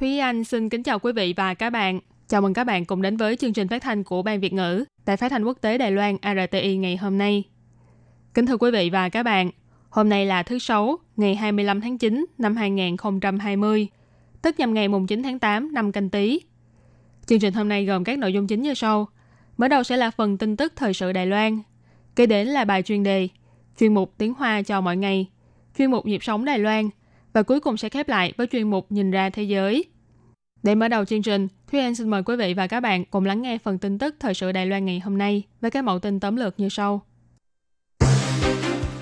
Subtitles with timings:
[0.00, 2.00] Thúy Anh xin kính chào quý vị và các bạn.
[2.28, 4.84] Chào mừng các bạn cùng đến với chương trình phát thanh của Ban Việt ngữ
[5.06, 7.44] Đài Phát thanh Quốc tế Đài Loan RTI ngày hôm nay.
[8.34, 9.50] Kính thưa quý vị và các bạn,
[9.90, 13.88] hôm nay là thứ Sáu, ngày 25 tháng 9 năm 2020,
[14.42, 16.40] tức nhằm ngày mùng 9 tháng 8 năm canh tí.
[17.26, 19.08] Chương trình hôm nay gồm các nội dung chính như sau.
[19.56, 21.62] Mở đầu sẽ là phần tin tức thời sự Đài Loan.
[22.16, 23.28] Kế đến là bài chuyên đề,
[23.78, 25.30] chuyên mục tiếng Hoa cho mọi ngày,
[25.78, 26.88] chuyên mục nhịp sống Đài Loan
[27.34, 29.84] và cuối cùng sẽ khép lại với chuyên mục nhìn ra thế giới.
[30.62, 33.24] Để mở đầu chương trình, Thúy Anh xin mời quý vị và các bạn cùng
[33.24, 35.98] lắng nghe phần tin tức thời sự Đài Loan ngày hôm nay với các mẫu
[35.98, 37.02] tin tóm lược như sau.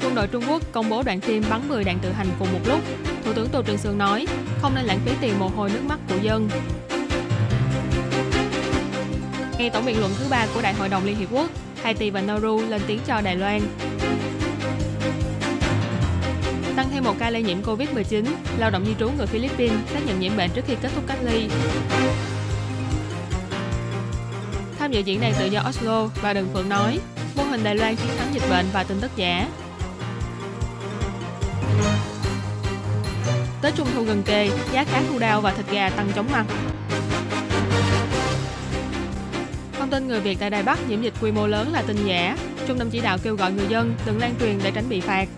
[0.04, 2.60] Quân đội Trung Quốc công bố đoạn phim bắn 10 đạn tự hành cùng một
[2.66, 2.80] lúc.
[3.24, 4.26] Thủ tướng Tô Trinh Sương nói,
[4.60, 6.48] không nên lãng phí tiền mồ hôi nước mắt của dân.
[9.58, 11.50] Ngay tổng biện luận thứ ba của Đại hội đồng Liên Hiệp Quốc,
[11.82, 13.60] Haiti và Nauru lên tiếng cho Đài Loan.
[16.76, 18.24] Tăng thêm một ca lây nhiễm COVID-19,
[18.58, 21.18] lao động di trú người Philippines xác nhận nhiễm bệnh trước khi kết thúc cách
[21.22, 21.48] ly.
[24.78, 27.00] Tham dự diễn đàn tự do Oslo, bà Đừng Phượng nói,
[27.36, 29.48] mô hình Đài Loan chiến thắng dịch bệnh và tin tức giả.
[33.62, 36.44] Tết Trung thu gần kề, giá cá thu đao và thịt gà tăng chóng mặt.
[39.78, 42.36] Thông tin người Việt tại Đài Bắc nhiễm dịch quy mô lớn là tin giả.
[42.66, 45.28] Trung tâm chỉ đạo kêu gọi người dân đừng lan truyền để tránh bị phạt.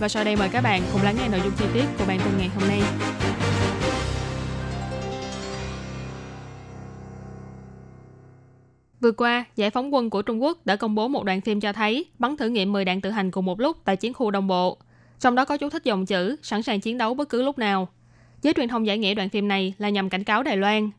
[0.00, 2.18] Và sau đây mời các bạn cùng lắng nghe nội dung chi tiết của bản
[2.24, 2.82] tin ngày hôm nay.
[9.00, 11.72] Vừa qua, giải phóng quân của Trung Quốc đã công bố một đoạn phim cho
[11.72, 14.46] thấy bắn thử nghiệm 10 đạn tự hành cùng một lúc tại chiến khu Đông
[14.46, 14.78] Bộ.
[15.20, 17.88] Trong đó có chú thích dòng chữ sẵn sàng chiến đấu bất cứ lúc nào.
[18.42, 20.90] Giới truyền thông giải nghĩa đoạn phim này là nhằm cảnh cáo Đài Loan.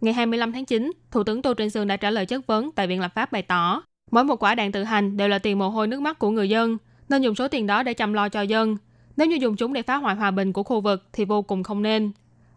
[0.00, 2.86] Ngày 25 tháng 9, Thủ tướng Tô Trinh Sương đã trả lời chất vấn tại
[2.86, 5.68] Viện Lập pháp bày tỏ, mỗi một quả đạn tự hành đều là tiền mồ
[5.68, 6.76] hôi nước mắt của người dân,
[7.08, 8.76] nên dùng số tiền đó để chăm lo cho dân.
[9.16, 11.62] Nếu như dùng chúng để phá hoại hòa bình của khu vực thì vô cùng
[11.62, 12.12] không nên.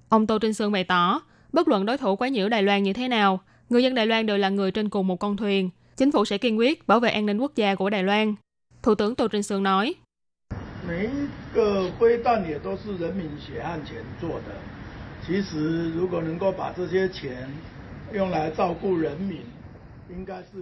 [0.09, 1.21] Ông Tô Trinh Sương bày tỏ,
[1.53, 4.25] bất luận đối thủ quấy nhiễu Đài Loan như thế nào, người dân Đài Loan
[4.25, 5.69] đều là người trên cùng một con thuyền.
[5.97, 8.35] Chính phủ sẽ kiên quyết bảo vệ an ninh quốc gia của Đài Loan.
[8.83, 9.95] Thủ tướng Tô Trinh Sương nói.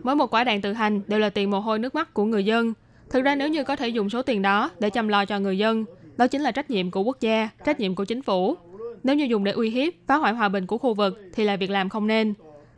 [0.03, 2.45] Mỗi một quả đạn tự hành đều là tiền mồ hôi nước mắt của người
[2.45, 2.74] dân.
[3.10, 5.58] Thực ra nếu như có thể dùng số tiền đó để chăm lo cho người
[5.58, 5.86] dân,
[6.18, 8.56] đó chính là trách nhiệm của quốc gia, trách nhiệm của chính phủ.
[9.04, 11.56] Nếu như dùng để uy hiếp, phá hoại hòa bình của khu vực thì là
[11.56, 12.34] việc làm không nên.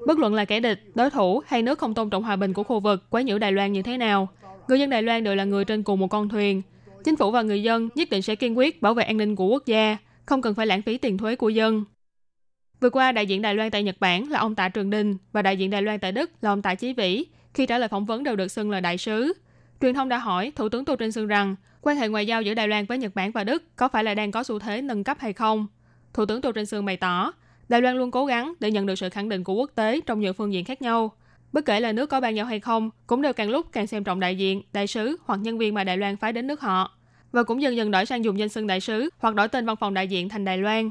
[0.08, 2.64] Bất luận là kẻ địch, đối thủ hay nước không tôn trọng hòa bình của
[2.64, 4.30] khu vực quấy nhiễu Đài Loan như thế nào,
[4.68, 6.62] người dân Đài Loan đều là người trên cùng một con thuyền.
[7.04, 9.46] Chính phủ và người dân nhất định sẽ kiên quyết bảo vệ an ninh của
[9.48, 11.86] quốc gia, không cần phải lãng phí tiền thuế của dân.
[12.82, 15.42] Vừa qua, đại diện Đài Loan tại Nhật Bản là ông Tạ Trường Đình và
[15.42, 18.06] đại diện Đài Loan tại Đức là ông Tạ Chí Vĩ khi trả lời phỏng
[18.06, 19.34] vấn đều được xưng là đại sứ.
[19.82, 22.54] Truyền thông đã hỏi Thủ tướng Tô Trinh Sương rằng quan hệ ngoại giao giữa
[22.54, 25.04] Đài Loan với Nhật Bản và Đức có phải là đang có xu thế nâng
[25.04, 25.68] cấp hay không?
[26.14, 27.34] Thủ tướng Tô Trinh Sương bày tỏ,
[27.70, 30.20] Đài Loan luôn cố gắng để nhận được sự khẳng định của quốc tế trong
[30.20, 31.12] nhiều phương diện khác nhau.
[31.54, 34.04] Bất kể là nước có ban giao hay không, cũng đều càng lúc càng xem
[34.04, 36.92] trọng đại diện, đại sứ hoặc nhân viên mà Đài Loan phái đến nước họ
[37.32, 39.76] và cũng dần dần đổi sang dùng danh xưng đại sứ hoặc đổi tên văn
[39.76, 40.90] phòng đại diện thành Đài Loan.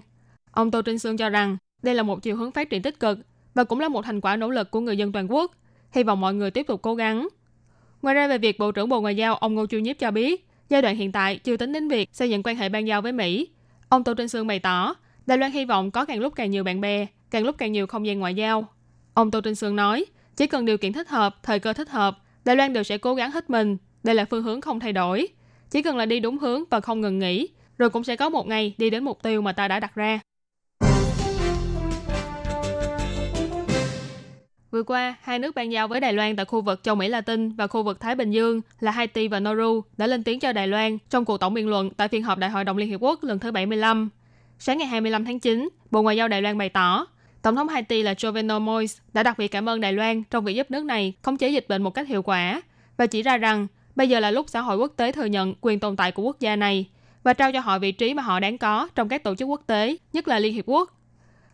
[0.51, 3.19] Ông Tô Trinh Sương cho rằng đây là một chiều hướng phát triển tích cực
[3.55, 5.53] và cũng là một thành quả nỗ lực của người dân toàn quốc.
[5.91, 7.29] Hy vọng mọi người tiếp tục cố gắng.
[8.03, 10.47] Ngoài ra về việc Bộ trưởng Bộ Ngoại giao ông Ngô Chu Nhiếp cho biết,
[10.69, 13.13] giai đoạn hiện tại chưa tính đến việc xây dựng quan hệ ban giao với
[13.13, 13.49] Mỹ.
[13.89, 14.95] Ông Tô Trinh Sương bày tỏ,
[15.27, 17.87] Đài Loan hy vọng có càng lúc càng nhiều bạn bè, càng lúc càng nhiều
[17.87, 18.69] không gian ngoại giao.
[19.15, 20.05] Ông Tô Trinh Sương nói,
[20.37, 23.15] chỉ cần điều kiện thích hợp, thời cơ thích hợp, Đài Loan đều sẽ cố
[23.15, 23.77] gắng hết mình.
[24.03, 25.29] Đây là phương hướng không thay đổi.
[25.71, 27.49] Chỉ cần là đi đúng hướng và không ngừng nghỉ,
[27.79, 30.21] rồi cũng sẽ có một ngày đi đến mục tiêu mà ta đã đặt ra.
[34.77, 37.53] Vừa qua, hai nước ban giao với Đài Loan tại khu vực châu Mỹ Latin
[37.53, 40.69] và khu vực Thái Bình Dương là Haiti và Nauru đã lên tiếng cho Đài
[40.69, 43.25] Loan trong cuộc tổng biện luận tại phiên họp Đại hội đồng Liên Hiệp Quốc
[43.25, 44.09] lần thứ 75.
[44.59, 47.07] Sáng ngày 25 tháng 9, Bộ Ngoại giao Đài Loan bày tỏ,
[47.43, 50.55] Tổng thống Haiti là Jovenel Moise đã đặc biệt cảm ơn Đài Loan trong việc
[50.55, 52.63] giúp nước này khống chế dịch bệnh một cách hiệu quả
[52.97, 55.81] và chỉ ra rằng bây giờ là lúc xã hội quốc tế thừa nhận quyền
[55.81, 56.87] tồn tại của quốc gia này
[57.23, 59.63] và trao cho họ vị trí mà họ đáng có trong các tổ chức quốc
[59.67, 60.93] tế, nhất là Liên Hiệp Quốc.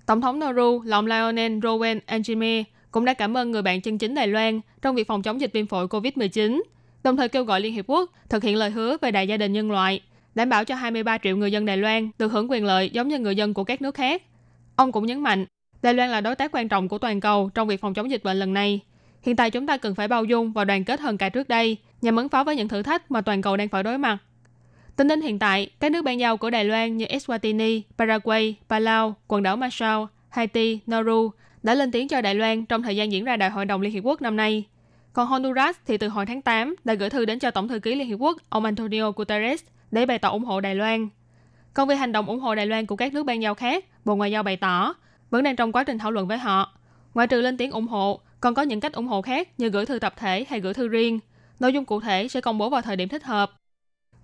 [0.06, 3.98] Tổng thống Nauru là ông Lionel Rowan Angime cũng đã cảm ơn người bạn chân
[3.98, 6.62] chính Đài Loan trong việc phòng chống dịch viêm phổi COVID-19,
[7.04, 9.52] đồng thời kêu gọi Liên Hiệp Quốc thực hiện lời hứa về đại gia đình
[9.52, 10.00] nhân loại,
[10.34, 13.18] đảm bảo cho 23 triệu người dân Đài Loan được hưởng quyền lợi giống như
[13.18, 14.22] người dân của các nước khác.
[14.76, 15.46] Ông cũng nhấn mạnh,
[15.82, 18.24] Đài Loan là đối tác quan trọng của toàn cầu trong việc phòng chống dịch
[18.24, 18.80] bệnh lần này.
[19.22, 21.76] Hiện tại chúng ta cần phải bao dung và đoàn kết hơn cả trước đây
[22.02, 24.18] nhằm ứng phó với những thử thách mà toàn cầu đang phải đối mặt.
[24.96, 29.14] Tính đến hiện tại, các nước ban giao của Đài Loan như Eswatini, Paraguay, Palau,
[29.28, 31.30] quần đảo Marshall, Haiti, Nauru
[31.62, 33.93] đã lên tiếng cho Đài Loan trong thời gian diễn ra Đại hội đồng Liên
[33.93, 34.64] Hiệp Quốc năm nay.
[35.12, 37.94] Còn Honduras thì từ hồi tháng 8 đã gửi thư đến cho Tổng thư ký
[37.94, 41.09] Liên Hiệp Quốc ông Antonio Guterres để bày tỏ ủng hộ Đài Loan.
[41.75, 44.17] Còn về hành động ủng hộ Đài Loan của các nước ban giao khác, Bộ
[44.17, 44.94] Ngoại giao bày tỏ
[45.31, 46.79] vẫn đang trong quá trình thảo luận với họ.
[47.14, 49.87] Ngoại trừ lên tiếng ủng hộ, còn có những cách ủng hộ khác như gửi
[49.87, 51.19] thư tập thể hay gửi thư riêng.
[51.61, 53.53] Nội dung cụ thể sẽ công bố vào thời điểm thích hợp.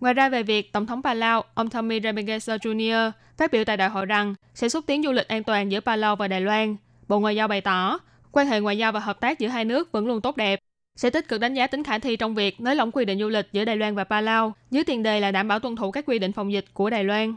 [0.00, 3.10] Ngoài ra về việc Tổng thống Palau, ông Tommy Ramenguesa Jr.
[3.36, 6.16] phát biểu tại đại hội rằng sẽ xúc tiến du lịch an toàn giữa Palau
[6.16, 6.76] và Đài Loan.
[7.08, 7.98] Bộ Ngoại giao bày tỏ,
[8.32, 10.60] quan hệ ngoại giao và hợp tác giữa hai nước vẫn luôn tốt đẹp,
[10.96, 13.28] sẽ tích cực đánh giá tính khả thi trong việc nới lỏng quy định du
[13.28, 16.06] lịch giữa Đài Loan và Palau, dưới tiền đề là đảm bảo tuân thủ các
[16.06, 17.34] quy định phòng dịch của Đài Loan.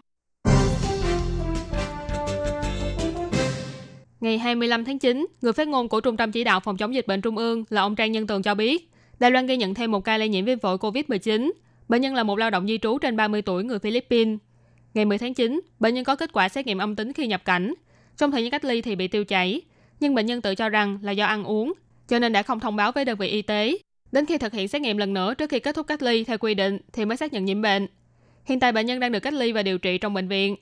[4.19, 7.07] Ngày 25 tháng 9, người phát ngôn của Trung tâm Chỉ đạo Phòng chống dịch
[7.07, 9.91] bệnh Trung ương là ông Trang Nhân Tường cho biết, Đài Loan ghi nhận thêm
[9.91, 11.51] một ca lây nhiễm viêm phổi COVID-19.
[11.89, 14.37] Bệnh nhân là một lao động di trú trên 30 tuổi người Philippines.
[14.93, 17.45] Ngày 10 tháng 9, bệnh nhân có kết quả xét nghiệm âm tính khi nhập
[17.45, 17.73] cảnh.
[18.17, 19.61] Trong thời gian cách ly thì bị tiêu chảy,
[19.99, 21.73] nhưng bệnh nhân tự cho rằng là do ăn uống,
[22.07, 23.77] cho nên đã không thông báo với đơn vị y tế.
[24.11, 26.37] Đến khi thực hiện xét nghiệm lần nữa trước khi kết thúc cách ly theo
[26.37, 27.87] quy định thì mới xác nhận nhiễm bệnh.
[28.45, 30.55] Hiện tại bệnh nhân đang được cách ly và điều trị trong bệnh viện.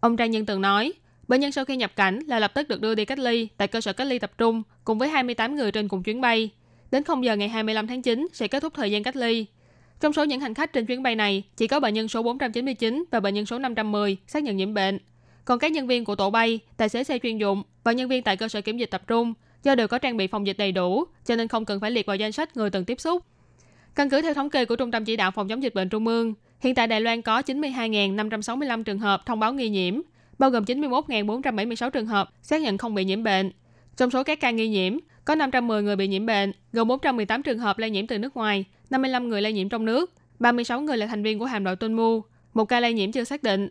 [0.00, 0.92] Ông Trang Nhân từng nói,
[1.28, 3.68] bệnh nhân sau khi nhập cảnh là lập tức được đưa đi cách ly tại
[3.68, 6.50] cơ sở cách ly tập trung cùng với 28 người trên cùng chuyến bay.
[6.90, 9.46] Đến 0 giờ ngày 25 tháng 9 sẽ kết thúc thời gian cách ly.
[10.00, 13.04] Trong số những hành khách trên chuyến bay này, chỉ có bệnh nhân số 499
[13.10, 14.98] và bệnh nhân số 510 xác nhận nhiễm bệnh.
[15.50, 18.22] Còn các nhân viên của tổ bay, tài xế xe chuyên dụng và nhân viên
[18.22, 20.72] tại cơ sở kiểm dịch tập trung do đều có trang bị phòng dịch đầy
[20.72, 23.24] đủ, cho nên không cần phải liệt vào danh sách người từng tiếp xúc.
[23.94, 26.06] Căn cứ theo thống kê của Trung tâm Chỉ đạo Phòng chống dịch bệnh Trung
[26.06, 30.00] ương, hiện tại Đài Loan có 92.565 trường hợp thông báo nghi nhiễm,
[30.38, 33.50] bao gồm 91.476 trường hợp xác nhận không bị nhiễm bệnh.
[33.96, 37.58] Trong số các ca nghi nhiễm, có 510 người bị nhiễm bệnh, gồm 418 trường
[37.58, 41.06] hợp lây nhiễm từ nước ngoài, 55 người lây nhiễm trong nước, 36 người là
[41.06, 42.22] thành viên của hàm đội tuân mu,
[42.54, 43.68] một ca lây nhiễm chưa xác định.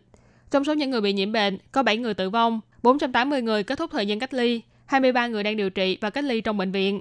[0.50, 3.78] Trong số những người bị nhiễm bệnh, có 7 người tử vong, 480 người kết
[3.78, 6.72] thúc thời gian cách ly, 23 người đang điều trị và cách ly trong bệnh
[6.72, 7.00] viện.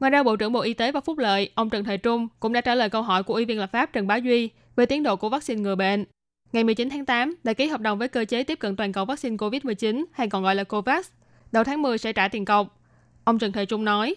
[0.00, 2.52] Ngoài ra, Bộ trưởng Bộ Y tế và Phúc lợi, ông Trần Thời Trung cũng
[2.52, 5.02] đã trả lời câu hỏi của Ủy viên lập pháp Trần Bá Duy về tiến
[5.02, 6.04] độ của vaccine ngừa bệnh.
[6.52, 9.04] Ngày 19 tháng 8, đã ký hợp đồng với cơ chế tiếp cận toàn cầu
[9.04, 11.06] vaccine COVID-19 hay còn gọi là COVAX.
[11.52, 12.80] Đầu tháng 10 sẽ trả tiền cọc.
[13.24, 14.14] Ông Trần Thời Trung nói,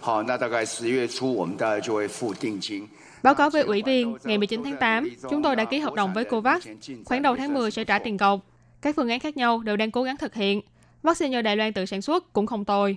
[0.00, 2.88] 我们再补充哈，这跟 COVAX 哈，我们大概九月十八号已经签约了，好，那大概十月初我们大概就会付定金。
[3.22, 6.14] Báo cáo với ủy viên, ngày 19 tháng 8, chúng tôi đã ký hợp đồng
[6.14, 6.68] với COVAX.
[7.04, 8.40] Khoảng đầu tháng 10 sẽ trả tiền cọc.
[8.82, 10.60] Các phương án khác nhau đều đang cố gắng thực hiện.
[11.02, 12.96] Vaccine do Đài Loan tự sản xuất cũng không tồi.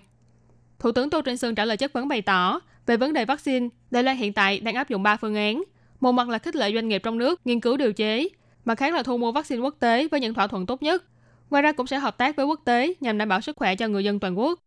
[0.80, 3.68] Thủ tướng Tô Trinh Sương trả lời chất vấn bày tỏ, về vấn đề vaccine,
[3.92, 5.64] Đài Loan hiện tại đang áp dụng 3 phương án.
[6.00, 8.30] Một mặt là khích lệ doanh nghiệp trong nước nghiên cứu điều chế,
[8.66, 11.04] mặt khác là thu mua vaccine quốc tế với những thỏa thuận tốt nhất.
[11.50, 13.88] Ngoài ra cũng sẽ hợp tác với quốc tế nhằm đảm bảo sức khỏe cho
[13.88, 14.60] người dân toàn quốc.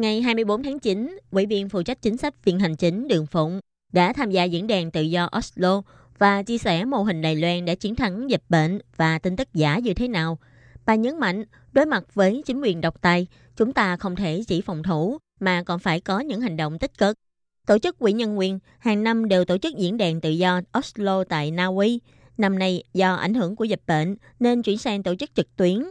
[0.00, 3.60] Ngày 24 tháng 9, Ủy viên phụ trách chính sách Viện Hành chính Đường Phụng
[3.92, 5.82] đã tham gia diễn đàn tự do Oslo
[6.18, 9.48] và chia sẻ mô hình Đài Loan đã chiến thắng dịch bệnh và tin tức
[9.54, 10.38] giả như thế nào.
[10.86, 13.26] Bà nhấn mạnh, đối mặt với chính quyền độc tài,
[13.56, 16.98] chúng ta không thể chỉ phòng thủ mà còn phải có những hành động tích
[16.98, 17.16] cực.
[17.66, 21.24] Tổ chức Quỹ Nhân quyền hàng năm đều tổ chức diễn đàn tự do Oslo
[21.24, 22.00] tại Na Uy.
[22.38, 25.82] Năm nay, do ảnh hưởng của dịch bệnh nên chuyển sang tổ chức trực tuyến.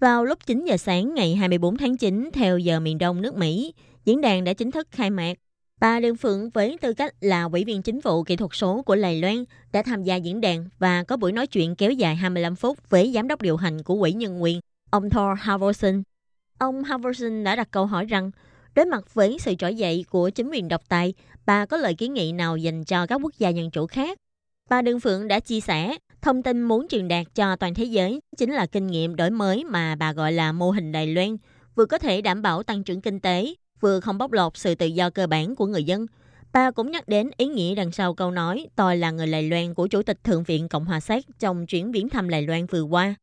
[0.00, 3.74] Vào lúc 9 giờ sáng ngày 24 tháng 9 theo giờ miền đông nước Mỹ,
[4.04, 5.38] diễn đàn đã chính thức khai mạc.
[5.80, 8.94] Bà Đường Phượng với tư cách là Ủy viên Chính phủ Kỹ thuật số của
[8.94, 12.56] Lài Loan đã tham gia diễn đàn và có buổi nói chuyện kéo dài 25
[12.56, 16.02] phút với Giám đốc điều hành của Quỹ Nhân quyền, ông Thor Halvorsen.
[16.58, 18.30] Ông Halvorsen đã đặt câu hỏi rằng,
[18.74, 21.14] đối mặt với sự trỗi dậy của chính quyền độc tài,
[21.46, 24.18] bà có lời kiến nghị nào dành cho các quốc gia dân chủ khác?
[24.70, 28.20] Bà Đường Phượng đã chia sẻ, thông tin muốn truyền đạt cho toàn thế giới
[28.36, 31.36] chính là kinh nghiệm đổi mới mà bà gọi là mô hình Đài Loan,
[31.74, 34.86] vừa có thể đảm bảo tăng trưởng kinh tế, vừa không bóc lột sự tự
[34.86, 36.06] do cơ bản của người dân.
[36.52, 39.74] Bà cũng nhắc đến ý nghĩa đằng sau câu nói tôi là người Đài Loan
[39.74, 42.82] của Chủ tịch Thượng viện Cộng hòa Séc trong chuyến viếng thăm Đài Loan vừa
[42.82, 43.14] qua.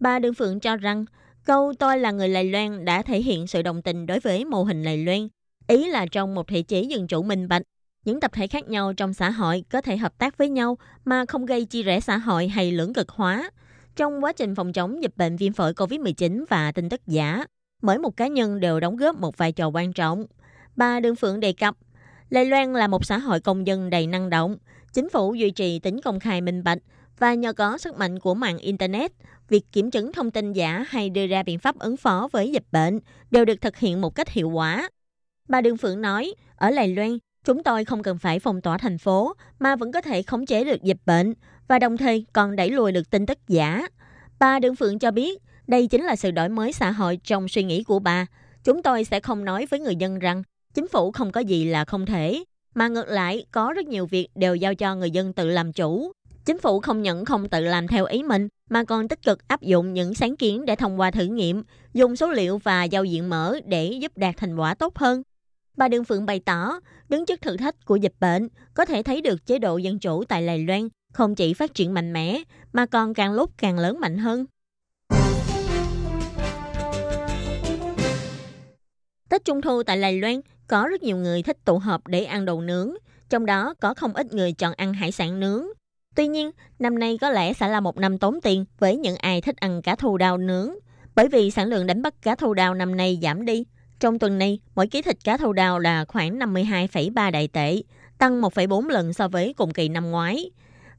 [0.00, 1.04] Bà đương Phượng cho rằng
[1.44, 4.62] câu tôi là người Đài Loan đã thể hiện sự đồng tình đối với mô
[4.62, 5.28] hình Đài Loan.
[5.66, 7.62] Ý là trong một thể chế dân chủ minh bạch,
[8.04, 11.24] những tập thể khác nhau trong xã hội có thể hợp tác với nhau mà
[11.26, 13.50] không gây chia rẽ xã hội hay lưỡng cực hóa.
[13.96, 17.44] Trong quá trình phòng chống dịch bệnh viêm phổi COVID-19 và tin tức giả,
[17.82, 20.26] mỗi một cá nhân đều đóng góp một vai trò quan trọng.
[20.76, 21.76] Bà Đương Phượng đề cập,
[22.30, 24.56] Lê Loan là một xã hội công dân đầy năng động,
[24.92, 26.78] chính phủ duy trì tính công khai minh bạch
[27.18, 29.12] và nhờ có sức mạnh của mạng Internet
[29.48, 32.66] việc kiểm chứng thông tin giả hay đưa ra biện pháp ứng phó với dịch
[32.72, 34.88] bệnh đều được thực hiện một cách hiệu quả.
[35.48, 38.98] Bà Đường Phượng nói, ở Lài Loan, chúng tôi không cần phải phong tỏa thành
[38.98, 41.34] phố mà vẫn có thể khống chế được dịch bệnh
[41.68, 43.88] và đồng thời còn đẩy lùi được tin tức giả.
[44.38, 47.62] Bà Đường Phượng cho biết, đây chính là sự đổi mới xã hội trong suy
[47.62, 48.26] nghĩ của bà.
[48.64, 50.42] Chúng tôi sẽ không nói với người dân rằng
[50.74, 52.44] chính phủ không có gì là không thể,
[52.74, 56.12] mà ngược lại có rất nhiều việc đều giao cho người dân tự làm chủ.
[56.44, 59.62] Chính phủ không những không tự làm theo ý mình, mà còn tích cực áp
[59.62, 63.30] dụng những sáng kiến để thông qua thử nghiệm, dùng số liệu và giao diện
[63.30, 65.22] mở để giúp đạt thành quả tốt hơn.
[65.76, 66.80] Bà Đường Phượng bày tỏ,
[67.10, 70.24] đứng trước thử thách của dịch bệnh, có thể thấy được chế độ dân chủ
[70.24, 74.00] tại Đài Loan không chỉ phát triển mạnh mẽ, mà còn càng lúc càng lớn
[74.00, 74.46] mạnh hơn.
[79.28, 82.44] Tết Trung Thu tại Đài Loan có rất nhiều người thích tụ họp để ăn
[82.44, 82.94] đồ nướng,
[83.28, 85.66] trong đó có không ít người chọn ăn hải sản nướng.
[86.14, 89.40] Tuy nhiên, năm nay có lẽ sẽ là một năm tốn tiền với những ai
[89.40, 90.74] thích ăn cá thu đào nướng,
[91.14, 93.64] bởi vì sản lượng đánh bắt cá thu đào năm nay giảm đi.
[94.00, 97.82] Trong tuần này, mỗi ký thịt cá thu đào là khoảng 52,3 đại tệ,
[98.18, 100.50] tăng 1,4 lần so với cùng kỳ năm ngoái.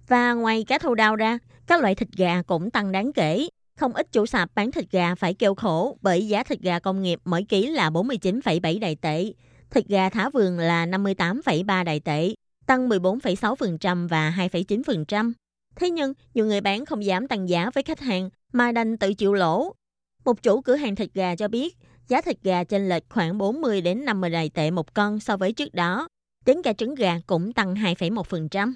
[0.07, 3.47] Và ngoài cá thu đào ra, các loại thịt gà cũng tăng đáng kể.
[3.79, 7.01] Không ít chủ sạp bán thịt gà phải kêu khổ bởi giá thịt gà công
[7.01, 9.33] nghiệp mỗi ký là 49,7 đại tệ,
[9.69, 12.33] thịt gà thả vườn là 58,3 đại tệ,
[12.65, 15.31] tăng 14,6% và 2,9%.
[15.75, 19.13] Thế nhưng, nhiều người bán không dám tăng giá với khách hàng mà đành tự
[19.13, 19.73] chịu lỗ.
[20.25, 21.77] Một chủ cửa hàng thịt gà cho biết,
[22.11, 25.53] giá thịt gà chênh lệch khoảng 40 đến 50 đài tệ một con so với
[25.53, 26.07] trước đó.
[26.45, 28.73] Tính cả trứng gà cũng tăng 2,1%.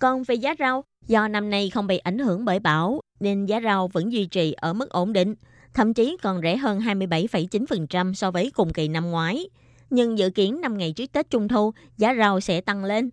[0.00, 3.60] Còn về giá rau, do năm nay không bị ảnh hưởng bởi bão, nên giá
[3.60, 5.34] rau vẫn duy trì ở mức ổn định,
[5.74, 9.48] thậm chí còn rẻ hơn 27,9% so với cùng kỳ năm ngoái.
[9.90, 13.10] Nhưng dự kiến 5 ngày trước Tết Trung Thu, giá rau sẽ tăng lên.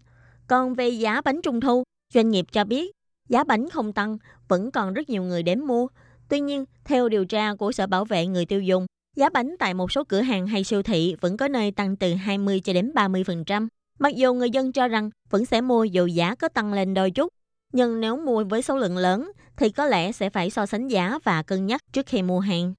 [0.47, 2.91] Còn về giá bánh Trung Thu, doanh nghiệp cho biết
[3.29, 4.17] giá bánh không tăng,
[4.47, 5.87] vẫn còn rất nhiều người đến mua.
[6.29, 9.73] Tuy nhiên, theo điều tra của Sở Bảo vệ Người tiêu dùng, giá bánh tại
[9.73, 12.91] một số cửa hàng hay siêu thị vẫn có nơi tăng từ 20 cho đến
[12.95, 13.67] 30%.
[13.99, 17.11] Mặc dù người dân cho rằng vẫn sẽ mua dù giá có tăng lên đôi
[17.11, 17.33] chút,
[17.73, 21.19] nhưng nếu mua với số lượng lớn thì có lẽ sẽ phải so sánh giá
[21.23, 22.73] và cân nhắc trước khi mua hàng.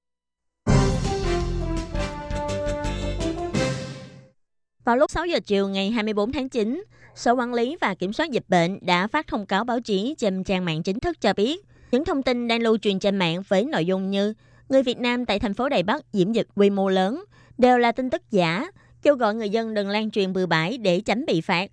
[4.85, 8.31] Vào lúc 6 giờ chiều ngày 24 tháng 9, Sở Quản lý và Kiểm soát
[8.31, 11.64] Dịch bệnh đã phát thông cáo báo chí trên trang mạng chính thức cho biết
[11.90, 14.35] những thông tin đang lưu truyền trên mạng với nội dung như
[14.68, 17.25] người Việt Nam tại thành phố Đài Bắc nhiễm dịch quy mô lớn
[17.58, 18.70] đều là tin tức giả,
[19.02, 21.70] kêu gọi người dân đừng lan truyền bừa bãi để tránh bị phạt.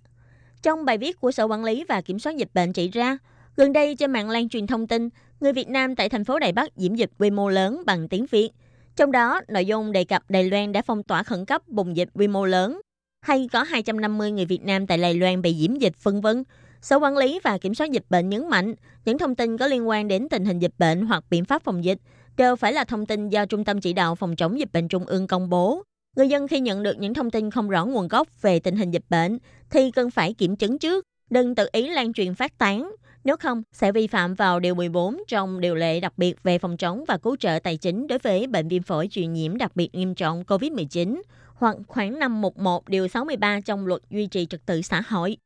[0.62, 3.18] Trong bài viết của Sở Quản lý và Kiểm soát Dịch bệnh chỉ ra,
[3.56, 5.08] gần đây trên mạng lan truyền thông tin
[5.40, 8.26] người Việt Nam tại thành phố Đài Bắc nhiễm dịch quy mô lớn bằng tiếng
[8.30, 8.50] Việt.
[8.96, 12.08] Trong đó, nội dung đề cập Đài Loan đã phong tỏa khẩn cấp bùng dịch
[12.14, 12.80] quy mô lớn,
[13.20, 16.44] hay có 250 người Việt Nam tại Đài Loan bị nhiễm dịch vân vân.
[16.82, 18.74] Sở Quản lý và Kiểm soát Dịch bệnh nhấn mạnh,
[19.04, 21.84] những thông tin có liên quan đến tình hình dịch bệnh hoặc biện pháp phòng
[21.84, 21.98] dịch
[22.36, 25.04] đều phải là thông tin do Trung tâm Chỉ đạo Phòng chống dịch bệnh Trung
[25.04, 25.82] ương công bố.
[26.16, 28.90] Người dân khi nhận được những thông tin không rõ nguồn gốc về tình hình
[28.90, 29.38] dịch bệnh
[29.70, 32.90] thì cần phải kiểm chứng trước, đừng tự ý lan truyền phát tán.
[33.24, 36.76] Nếu không, sẽ vi phạm vào Điều 14 trong điều lệ đặc biệt về phòng
[36.76, 39.94] chống và cứu trợ tài chính đối với bệnh viêm phổi truyền nhiễm đặc biệt
[39.94, 41.22] nghiêm trọng COVID-19
[41.54, 45.36] hoặc khoảng 511 điều 63 trong luật duy trì trật tự xã hội.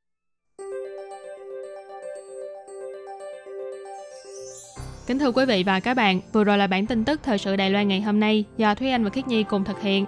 [5.09, 7.57] Kính thưa quý vị và các bạn, vừa rồi là bản tin tức thời sự
[7.57, 10.07] Đài Loan ngày hôm nay do Thúy Anh và Khiết Nhi cùng thực hiện.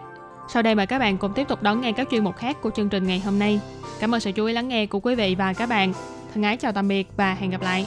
[0.52, 2.70] Sau đây mời các bạn cùng tiếp tục đón nghe các chuyên mục khác của
[2.76, 3.60] chương trình ngày hôm nay.
[4.00, 5.92] Cảm ơn sự chú ý lắng nghe của quý vị và các bạn.
[6.34, 7.86] Thân ái chào tạm biệt và hẹn gặp lại.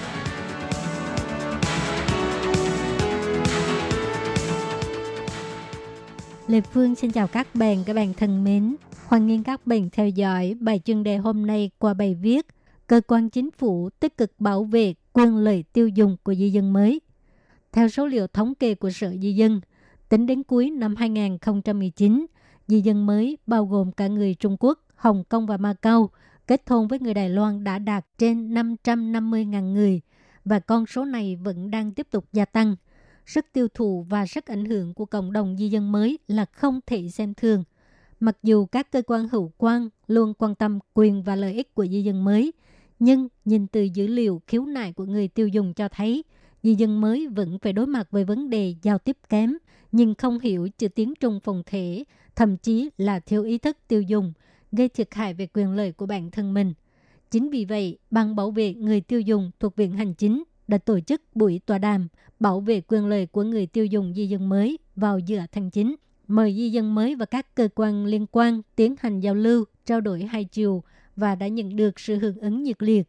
[6.51, 8.75] Lê Phương xin chào các bạn, các bạn thân mến.
[9.05, 12.47] Hoan nghênh các bạn theo dõi bài chuyên đề hôm nay qua bài viết
[12.87, 16.73] Cơ quan chính phủ tích cực bảo vệ quyền lợi tiêu dùng của di dân
[16.73, 17.01] mới.
[17.71, 19.61] Theo số liệu thống kê của Sở Di dân,
[20.09, 22.25] tính đến cuối năm 2019,
[22.67, 26.09] di dân mới bao gồm cả người Trung Quốc, Hồng Kông và Macau
[26.47, 30.01] kết hôn với người Đài Loan đã đạt trên 550.000 người
[30.45, 32.75] và con số này vẫn đang tiếp tục gia tăng.
[33.25, 36.79] Sức tiêu thụ và sức ảnh hưởng của cộng đồng di dân mới là không
[36.85, 37.63] thể xem thường.
[38.19, 41.85] Mặc dù các cơ quan hữu quan luôn quan tâm quyền và lợi ích của
[41.87, 42.53] di dân mới,
[42.99, 46.23] nhưng nhìn từ dữ liệu khiếu nại của người tiêu dùng cho thấy,
[46.63, 49.57] di dân mới vẫn phải đối mặt với vấn đề giao tiếp kém,
[49.91, 52.03] nhưng không hiểu chữ tiếng Trung phòng thể,
[52.35, 54.33] thậm chí là thiếu ý thức tiêu dùng,
[54.71, 56.73] gây thiệt hại về quyền lợi của bản thân mình.
[57.31, 60.99] Chính vì vậy, Ban bảo vệ người tiêu dùng thuộc Viện Hành Chính đã tổ
[60.99, 62.07] chức buổi tọa đàm
[62.39, 65.95] bảo vệ quyền lợi của người tiêu dùng di dân mới vào giữa tháng 9.
[66.27, 70.01] Mời di dân mới và các cơ quan liên quan tiến hành giao lưu, trao
[70.01, 70.83] đổi hai chiều
[71.15, 73.07] và đã nhận được sự hưởng ứng nhiệt liệt.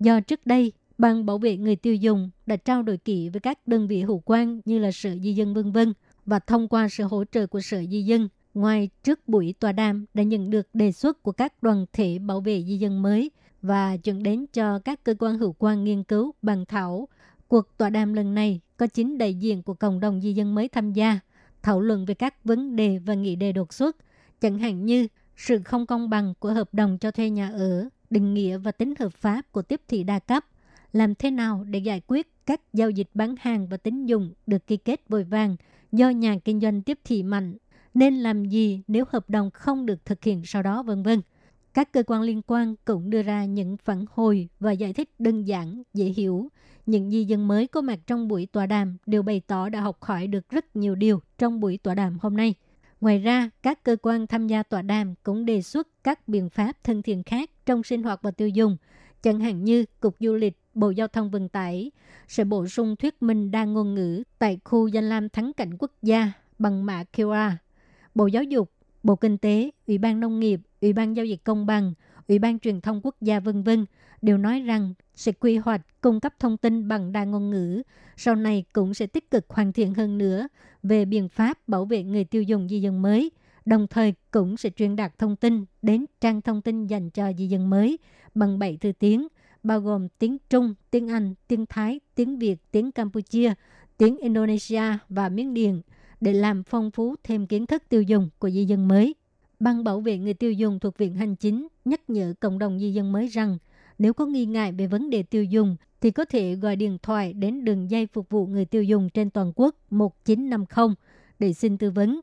[0.00, 3.68] Do trước đây, Ban bảo vệ người tiêu dùng đã trao đổi kỹ với các
[3.68, 5.92] đơn vị hữu quan như là Sở Di dân vân vân
[6.26, 10.04] và thông qua sự hỗ trợ của Sở Di dân, ngoài trước buổi tọa đàm
[10.14, 13.30] đã nhận được đề xuất của các đoàn thể bảo vệ di dân mới
[13.62, 17.08] và dẫn đến cho các cơ quan hữu quan nghiên cứu bàn thảo.
[17.48, 20.68] Cuộc tọa đàm lần này có chính đại diện của cộng đồng di dân mới
[20.68, 21.20] tham gia,
[21.62, 23.96] thảo luận về các vấn đề và nghị đề đột xuất,
[24.40, 28.34] chẳng hạn như sự không công bằng của hợp đồng cho thuê nhà ở, định
[28.34, 30.44] nghĩa và tính hợp pháp của tiếp thị đa cấp,
[30.92, 34.66] làm thế nào để giải quyết các giao dịch bán hàng và tín dụng được
[34.66, 35.56] ký kết vội vàng
[35.92, 37.56] do nhà kinh doanh tiếp thị mạnh,
[37.94, 41.20] nên làm gì nếu hợp đồng không được thực hiện sau đó vân vân.
[41.74, 45.44] Các cơ quan liên quan cũng đưa ra những phản hồi và giải thích đơn
[45.44, 46.48] giản, dễ hiểu.
[46.86, 50.02] Những di dân mới có mặt trong buổi tọa đàm đều bày tỏ đã học
[50.02, 52.54] hỏi được rất nhiều điều trong buổi tọa đàm hôm nay.
[53.00, 56.72] Ngoài ra, các cơ quan tham gia tọa đàm cũng đề xuất các biện pháp
[56.84, 58.76] thân thiện khác trong sinh hoạt và tiêu dùng,
[59.22, 61.90] chẳng hạn như Cục Du lịch, Bộ Giao thông Vận tải
[62.28, 65.92] sẽ bổ sung thuyết minh đa ngôn ngữ tại khu danh lam thắng cảnh quốc
[66.02, 67.50] gia bằng mã QR.
[68.14, 71.66] Bộ Giáo dục, Bộ Kinh tế, Ủy ban Nông nghiệp, Ủy ban Giao dịch Công
[71.66, 71.92] bằng,
[72.28, 73.86] Ủy ban Truyền thông Quốc gia vân vân
[74.22, 77.82] đều nói rằng sẽ quy hoạch cung cấp thông tin bằng đa ngôn ngữ,
[78.16, 80.48] sau này cũng sẽ tích cực hoàn thiện hơn nữa
[80.82, 83.30] về biện pháp bảo vệ người tiêu dùng di dân mới,
[83.64, 87.46] đồng thời cũng sẽ truyền đạt thông tin đến trang thông tin dành cho di
[87.46, 87.98] dân mới
[88.34, 89.28] bằng 7 thứ tiếng,
[89.62, 93.54] bao gồm tiếng Trung, tiếng Anh, tiếng Thái, tiếng Việt, tiếng Campuchia,
[93.96, 95.80] tiếng Indonesia và Miến Điền
[96.20, 99.14] để làm phong phú thêm kiến thức tiêu dùng của di dân mới.
[99.60, 102.92] Ban bảo vệ người tiêu dùng thuộc Viện Hành Chính nhắc nhở cộng đồng di
[102.92, 103.58] dân mới rằng
[103.98, 107.32] nếu có nghi ngại về vấn đề tiêu dùng thì có thể gọi điện thoại
[107.32, 110.94] đến đường dây phục vụ người tiêu dùng trên toàn quốc 1950
[111.38, 112.20] để xin tư vấn.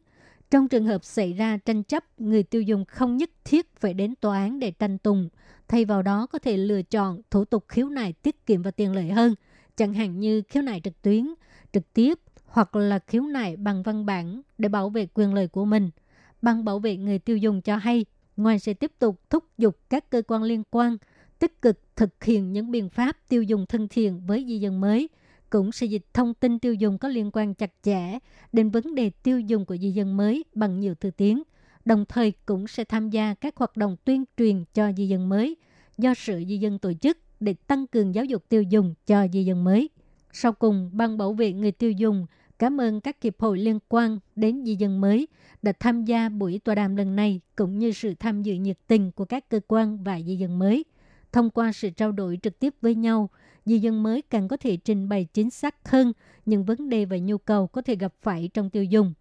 [0.51, 4.13] Trong trường hợp xảy ra tranh chấp, người tiêu dùng không nhất thiết phải đến
[4.21, 5.29] tòa án để tranh tùng.
[5.67, 8.95] Thay vào đó có thể lựa chọn thủ tục khiếu nại tiết kiệm và tiện
[8.95, 9.36] lợi hơn,
[9.75, 11.33] chẳng hạn như khiếu nại trực tuyến,
[11.73, 15.65] trực tiếp hoặc là khiếu nại bằng văn bản để bảo vệ quyền lợi của
[15.65, 15.89] mình.
[16.41, 18.05] Ban bảo vệ người tiêu dùng cho hay,
[18.38, 20.97] ngoài sẽ tiếp tục thúc giục các cơ quan liên quan
[21.39, 25.10] tích cực thực hiện những biện pháp tiêu dùng thân thiện với di dân mới,
[25.49, 28.19] cũng sẽ dịch thông tin tiêu dùng có liên quan chặt chẽ
[28.53, 31.43] đến vấn đề tiêu dùng của di dân mới bằng nhiều thứ tiếng,
[31.86, 35.57] đồng thời cũng sẽ tham gia các hoạt động tuyên truyền cho di dân mới
[35.97, 39.43] do sự di dân tổ chức để tăng cường giáo dục tiêu dùng cho di
[39.43, 39.89] dân mới.
[40.39, 42.26] Sau cùng, Ban bảo vệ người tiêu dùng
[42.60, 45.28] cảm ơn các hiệp hội liên quan đến di dân mới
[45.62, 49.12] đã tham gia buổi tọa đàm lần này cũng như sự tham dự nhiệt tình
[49.12, 50.86] của các cơ quan và di dân mới.
[51.32, 53.30] Thông qua sự trao đổi trực tiếp với nhau,
[53.65, 56.13] di dân mới càng có thể trình bày chính xác hơn
[56.45, 59.13] những vấn đề và nhu cầu có thể gặp phải trong tiêu dùng.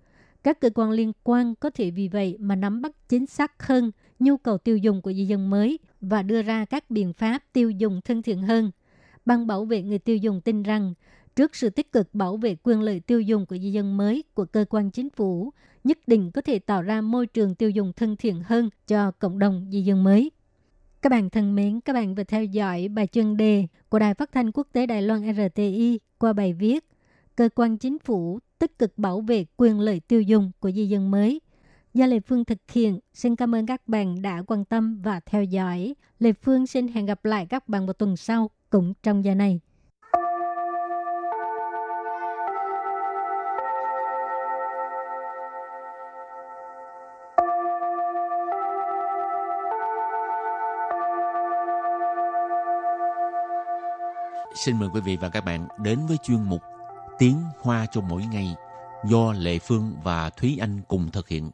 [0.45, 3.91] Các cơ quan liên quan có thể vì vậy mà nắm bắt chính xác hơn
[4.19, 7.71] nhu cầu tiêu dùng của di dân mới và đưa ra các biện pháp tiêu
[7.71, 8.71] dùng thân thiện hơn.
[9.27, 10.95] Ban bảo vệ người tiêu dùng tin rằng
[11.37, 14.45] trước sự tích cực bảo vệ quyền lợi tiêu dùng của di dân mới của
[14.45, 15.53] cơ quan chính phủ,
[15.85, 19.39] nhất định có thể tạo ra môi trường tiêu dùng thân thiện hơn cho cộng
[19.39, 20.31] đồng di dân mới.
[21.03, 24.33] Các bạn thân mến, các bạn vừa theo dõi bài chuyên đề của Đài Phát
[24.33, 26.85] thanh Quốc tế Đài Loan RTI qua bài viết
[27.37, 31.11] Cơ quan chính phủ tích cực bảo vệ quyền lợi tiêu dùng của di dân
[31.11, 31.41] mới.
[31.95, 35.45] Do Lê Phương thực hiện, xin cảm ơn các bạn đã quan tâm và theo
[35.45, 35.95] dõi.
[36.19, 39.61] Lê Phương xin hẹn gặp lại các bạn vào tuần sau cũng trong giờ này.
[54.55, 56.63] Xin mời quý vị và các bạn đến với chuyên mục
[57.19, 58.55] Tiếng Hoa cho mỗi ngày
[59.05, 61.51] do Lệ Phương và Thúy Anh cùng thực hiện.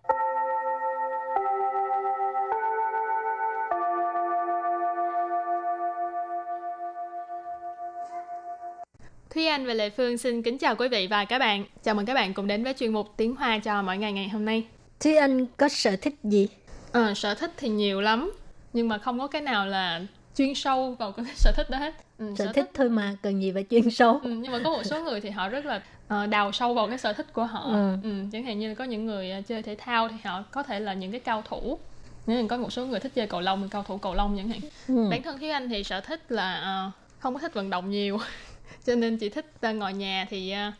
[9.52, 11.64] Anh và Lệ Phương xin kính chào quý vị và các bạn.
[11.82, 14.28] Chào mừng các bạn cùng đến với chuyên mục Tiếng Hoa cho mỗi ngày ngày
[14.28, 14.64] hôm nay.
[15.00, 16.48] Thúy Anh có sở thích gì?
[16.92, 18.32] Ờ, sở thích thì nhiều lắm,
[18.72, 20.00] nhưng mà không có cái nào là
[20.36, 21.94] chuyên sâu vào cái sở thích đó hết.
[22.18, 24.20] Ừ, sở, thích thôi mà, cần gì phải chuyên sâu.
[24.22, 26.88] Ừ, nhưng mà có một số người thì họ rất là ờ, đào sâu vào
[26.88, 27.62] cái sở thích của họ.
[27.62, 27.96] Ừ.
[28.02, 30.62] Ừ, chẳng hạn như là có những người ờ, chơi thể thao thì họ có
[30.62, 31.78] thể là những cái cao thủ.
[32.26, 34.60] Nếu có một số người thích chơi cầu lông, cao thủ cầu lông chẳng hạn.
[34.88, 35.08] Ừ.
[35.10, 38.18] Bản thân Thúy Anh thì sở thích là ờ, không có thích vận động nhiều,
[38.84, 40.72] cho nên chỉ thích ờ, ngồi nhà thì ờ,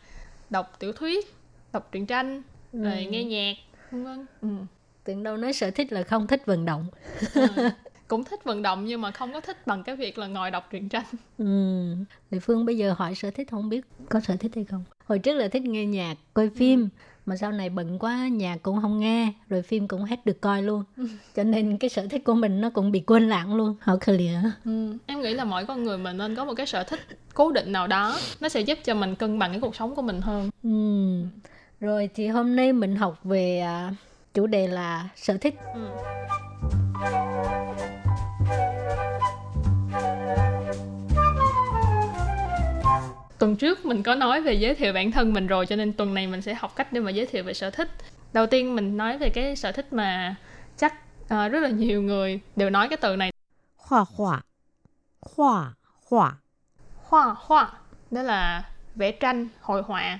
[0.49, 1.33] đọc tiểu thuyết,
[1.73, 2.41] đọc truyện tranh,
[2.73, 3.53] rồi nghe nhạc,
[3.91, 4.25] vân vân.
[4.41, 4.47] Ừ.
[5.03, 6.87] Tưởng đâu nói sở thích là không thích vận động.
[7.35, 7.69] Ờ,
[8.07, 10.67] cũng thích vận động nhưng mà không có thích bằng cái việc là ngồi đọc
[10.71, 11.05] truyện tranh.
[11.37, 11.45] Ừ.
[12.31, 14.83] Lệ Phương bây giờ hỏi sở thích không biết có sở thích hay không.
[15.05, 16.89] Hồi trước là thích nghe nhạc, coi phim.
[17.25, 19.33] Mà sau này bận quá, nhạc cũng không nghe.
[19.49, 20.83] Rồi phim cũng hết được coi luôn.
[21.35, 23.75] Cho nên cái sở thích của mình nó cũng bị quên lãng luôn.
[23.81, 24.45] Họ clear.
[24.65, 24.97] Ừ.
[25.05, 26.99] Em nghĩ là mỗi con người mình nên có một cái sở thích
[27.33, 30.01] cố định nào đó, nó sẽ giúp cho mình cân bằng cái cuộc sống của
[30.01, 30.49] mình hơn.
[30.63, 30.69] Ừ.
[31.79, 33.95] Rồi thì hôm nay mình học về à,
[34.33, 35.55] chủ đề là sở thích.
[35.73, 35.87] Ừ.
[43.43, 46.13] tuần trước mình có nói về giới thiệu bản thân mình rồi cho nên tuần
[46.13, 47.89] này mình sẽ học cách để mà giới thiệu về sở thích.
[48.33, 50.35] Đầu tiên mình nói về cái sở thích mà
[50.77, 53.31] chắc uh, rất là nhiều người đều nói cái từ này.
[53.77, 54.41] Hoa hoa
[55.21, 55.73] hoa
[56.05, 56.35] hoa
[56.95, 57.73] hoa hoa
[58.11, 60.19] đó là vẽ tranh hội họa.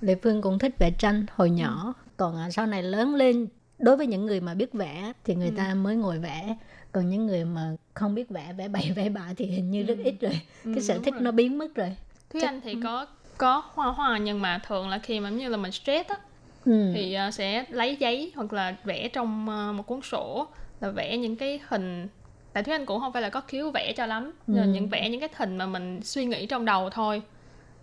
[0.00, 1.54] Lệ phương cũng thích vẽ tranh hồi ừ.
[1.54, 1.82] nhỏ.
[1.86, 1.92] Ừ.
[2.16, 5.48] còn à, sau này lớn lên đối với những người mà biết vẽ thì người
[5.48, 5.54] ừ.
[5.56, 6.56] ta mới ngồi vẽ.
[6.92, 9.86] Còn những người mà không biết vẽ vẽ bậy vẽ bạ thì hình như ừ.
[9.86, 10.40] rất ít rồi.
[10.64, 11.22] Ừ, cái ừ, sở thích rồi.
[11.22, 11.96] nó biến mất rồi.
[12.30, 13.06] Thúy Chắc- Anh thì có
[13.38, 16.16] có hoa hoa nhưng mà thường là khi mà như là mình stress á
[16.64, 16.90] Ừ.
[16.94, 20.46] thì ờ, sẽ lấy giấy hoặc là vẽ trong ờ, một cuốn sổ
[20.80, 22.08] là vẽ những cái hình.
[22.52, 24.54] Tại Thúy Anh cũng không phải là có khiếu vẽ cho lắm Ừ.
[24.54, 27.22] là những vẽ những cái hình mà mình suy nghĩ trong đầu thôi.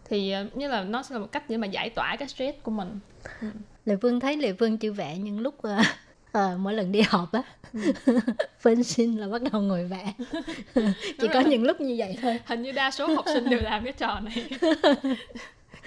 [0.06, 2.58] Thì ờ, như là nó sẽ là một cách để mà giải tỏa cái stress
[2.64, 3.00] của mình.
[3.86, 5.82] Lệ Phương thấy Lệ Phương chỉ vẽ những lúc à,
[6.38, 7.42] à, mỗi lần đi họp á
[7.74, 7.80] Ừ.
[8.60, 10.14] phân xin là bắt đầu ngồi vẽ.
[11.20, 12.40] Chỉ có những lúc như vậy thôi.
[12.46, 14.50] Hình như đa số học sinh đều làm cái trò này.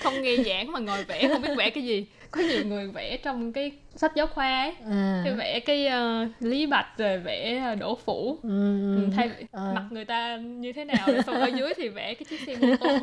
[0.02, 2.06] Không nghe giảng mà ngồi vẽ không biết vẽ cái gì.
[2.30, 4.74] Có nhiều người vẽ trong cái sách giáo khoa ấy.
[4.90, 8.38] À, thì vẽ cái ờ, lý bạch rồi vẽ ờ, đổ phủ.
[8.42, 8.48] Ừ,
[8.96, 9.72] Ừ, thay Ờ.
[9.74, 12.56] mặt người ta như thế nào rồi xong ở dưới thì vẽ cái chiếc xe
[12.56, 12.98] mô tô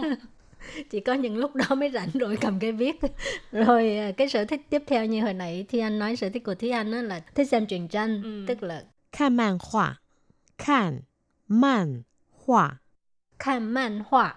[0.89, 2.99] chỉ có những lúc đó mới rảnh rồi cầm cái viết.
[3.51, 6.43] Rồi à, cái sở thích tiếp theo như hồi nãy thì anh nói sở thích
[6.43, 8.45] của thi anh là thích xem truyện tranh ừ.
[8.47, 9.95] tức là khan man họa.
[10.58, 11.01] Khan
[11.47, 12.01] man
[12.45, 12.77] họa.
[13.39, 14.36] Khan man họa.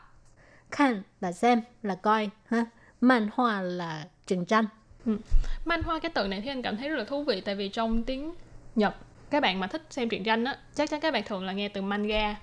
[0.71, 2.65] Khan là xem là coi ha?
[3.01, 4.65] Man họa là truyện tranh.
[5.07, 5.17] Ừ.
[5.65, 7.69] man họa cái từ này thì anh cảm thấy rất là thú vị tại vì
[7.69, 8.33] trong tiếng
[8.75, 8.95] nhật
[9.31, 11.69] các bạn mà thích xem truyện tranh á chắc chắn các bạn thường là nghe
[11.69, 12.37] từ manga.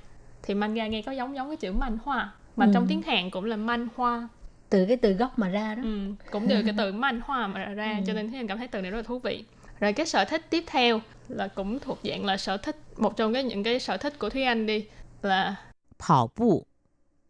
[0.43, 2.70] Thì manga nghe có giống giống cái chữ man họa mà Ừ.
[2.74, 4.28] trong tiếng hàn cũng là man hoa
[4.70, 5.98] từ cái từ gốc mà ra đó ừ,
[6.30, 8.80] cũng từ cái từ man hoa mà ra cho nên thì anh cảm thấy từ
[8.80, 9.44] này rất là thú vị
[9.80, 13.34] rồi cái sở thích tiếp theo là cũng thuộc dạng là sở thích một trong
[13.34, 14.86] cái những cái sở thích của thúy anh đi
[15.22, 15.56] là
[15.98, 16.66] 跑步，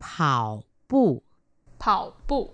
[0.01, 1.23] 跑步，
[1.79, 2.51] 跑步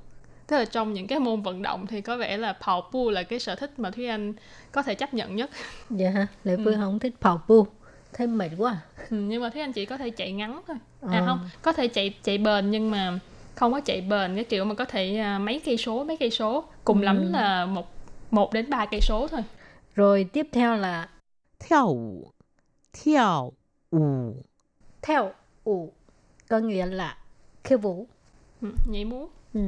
[0.47, 3.79] tức là trong những cái môn vận động thì có vẻ là跑步là cái sở thích
[3.79, 4.33] mà Thúy Anh
[4.73, 5.51] có thể chấp nhận nhất
[5.90, 7.66] dạ ha lệ phương không thích跑步
[8.13, 8.80] thêm mệt quá à?
[9.10, 10.78] ừ, nhưng mà thấy anh chị có thể chạy ngắn thôi.
[11.02, 11.26] À ừ.
[11.26, 13.19] không có thể chạy chạy bền nhưng mà
[13.56, 16.30] không có chạy bền cái kiểu mà có thể à, mấy cây số mấy cây
[16.30, 16.63] số.
[16.84, 17.06] Cùng ừ.
[17.06, 17.93] lắm là một
[18.32, 19.41] một đến ba cây số thôi.
[19.95, 21.10] Rồi tiếp theo là
[21.60, 22.32] theo ủ
[23.04, 23.52] theo
[23.91, 24.36] ủ.
[25.02, 25.32] Theo
[25.63, 25.93] ủ.
[26.49, 27.17] Có nghĩa là
[27.63, 28.08] khiêu vũ.
[28.62, 29.28] Ừ, nhảy múa.
[29.54, 29.62] Ừ.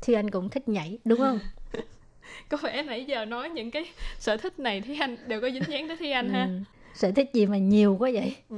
[0.00, 1.38] thì anh cũng thích nhảy đúng không?
[2.48, 3.84] Có vẻ nãy giờ nói những cái
[4.18, 6.32] sở thích này thì anh đều có dính dáng tới thi anh ừ.
[6.32, 6.48] ha
[6.94, 8.56] sở thích gì mà nhiều quá vậy ừ.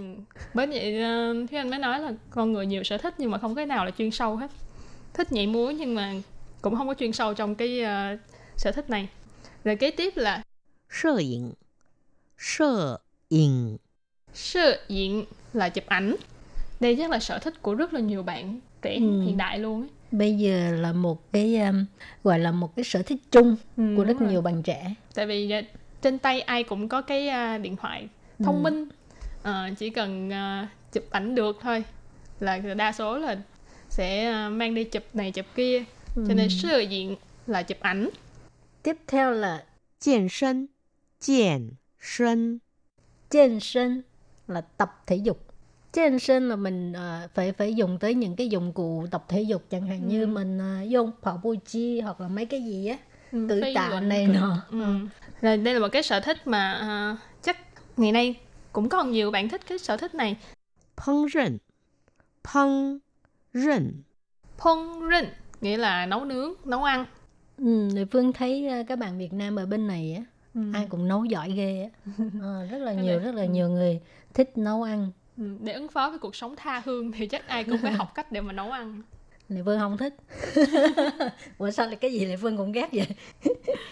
[0.55, 3.39] bởi vậy ờ, thúy anh mới nói là con người nhiều sở thích nhưng mà
[3.39, 4.51] không cái nào là chuyên sâu hết
[5.15, 6.15] thích nhảy múa nhưng mà
[6.63, 8.21] cũng không có chuyên sâu trong cái uh,
[8.57, 9.09] sở thích này
[9.65, 10.43] rồi kế tiếp là
[10.91, 11.53] sơ ảnh
[12.39, 12.99] sơ
[13.31, 13.77] ảnh
[14.35, 16.17] sơ ảnh là chụp ảnh
[16.81, 19.23] đây chắc là sở thích của rất là nhiều bạn trẻ ừ.
[19.23, 19.89] hiện đại luôn ấy.
[20.11, 21.85] bây giờ là một cái um,
[22.25, 24.31] gọi là một cái sở thích chung ừ, của rất rồi.
[24.31, 25.53] nhiều bạn trẻ tại vì
[26.03, 28.09] trên tay ai cũng có cái uh, điện thoại
[28.44, 28.62] thông Ừ.
[28.62, 28.86] minh
[29.44, 31.84] Ờ, chỉ cần à, chụp ảnh được thôi
[32.40, 33.38] là đa số là
[33.90, 35.84] sẽ à, mang đi chụp này chụp kia
[36.16, 37.16] cho nên sơ diện
[37.48, 38.10] là chụp ảnh
[38.84, 39.64] Tiếp theo là
[40.00, 40.68] 健身，
[41.20, 42.60] 健身，
[43.30, 44.04] 健身
[44.48, 45.38] là tập thể dục.
[45.92, 50.08] 健身là mình ờ, phải phải dùng tới những cái dụng cụ tập thể dục chẳng hạn
[50.08, 52.98] như mình uh, dùng跑步机 hoặc là mấy cái gì á
[53.32, 54.58] Ừ, cử phi tạ luận này cử- nọ.
[54.72, 54.86] Ừ.
[55.42, 57.33] Rồi đây là một cái sở thích mà à, chắc
[57.97, 58.37] Ngày nay
[58.73, 60.37] cũng còn nhiều bạn thích cái sở thích này.
[60.97, 61.59] Phong rừng
[62.45, 62.99] Phong
[63.53, 63.93] rừng
[64.59, 65.27] Phong rừng
[65.61, 67.07] nghĩa là nấu nướng, nấu ăn.
[67.59, 70.61] Ừ, Phương thấy ờ, các bạn Việt Nam ở bên này á, ừ.
[70.75, 72.13] ai cũng nấu giỏi ghê á.
[72.43, 73.49] À, rất là nhiều, rất là ừ.
[73.49, 74.01] nhiều người
[74.35, 75.11] thích nấu ăn.
[75.37, 78.15] Ừ, để ứng phó với cuộc sống tha hương thì chắc ai cũng phải học
[78.15, 79.03] cách để mà nấu ăn.
[79.49, 80.15] Lệ Phương không thích
[81.59, 83.07] Ủa sao lại cái gì Lệ Phương cũng ghét vậy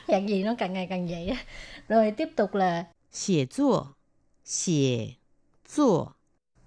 [0.09, 1.37] Dạng gì nó càng ngày càng vậy
[1.89, 3.96] Rồi tiếp tục là 写作，
[4.46, 5.16] 写
[5.66, 6.14] 作，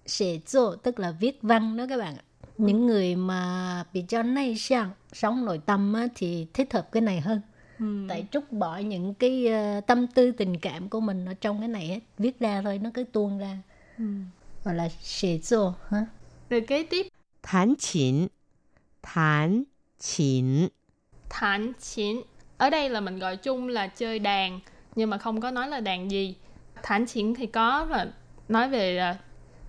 [0.06, 2.24] sẽ作tức là viết văn đó các bạn ạ.
[2.58, 7.00] Những người mà bị cho nay sang sống nội tâm á, thì thích hợp cái
[7.00, 7.40] này hơn.
[7.78, 8.06] ừ.
[8.08, 11.68] Tại trút bỏ những cái ờ, tâm tư tình cảm của mình ở trong cái
[11.68, 12.00] này hết.
[12.18, 13.58] Viết ra thôi, nó cứ tuôn ra.
[13.98, 14.04] Ừ.
[14.64, 16.06] Gọi là sẽ作ha.
[16.50, 17.06] rồi kế tiếp
[17.42, 18.28] 弹琴，
[19.02, 19.64] 弹
[19.98, 20.68] 琴，
[21.30, 22.22] thản chín
[22.58, 24.60] ở đây là mình gọi chung là chơi đàn
[24.95, 26.35] nhưng mà không có nói là đàn gì.
[26.83, 28.07] Thản chiến thì có là
[28.49, 29.13] nói về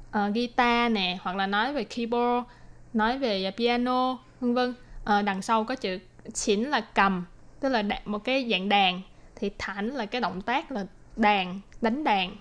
[0.08, 2.46] uh, guitar nè hoặc là nói về keyboard
[2.92, 4.70] nói về à, piano vân vân.
[4.70, 5.98] Uh, đằng sau có chữ
[6.34, 7.24] chỉnh là cầm
[7.60, 9.02] tức là đa- một cái dạng đàn.
[9.36, 10.86] Thì thản là cái động tác là
[11.16, 12.36] đàn đánh đàn.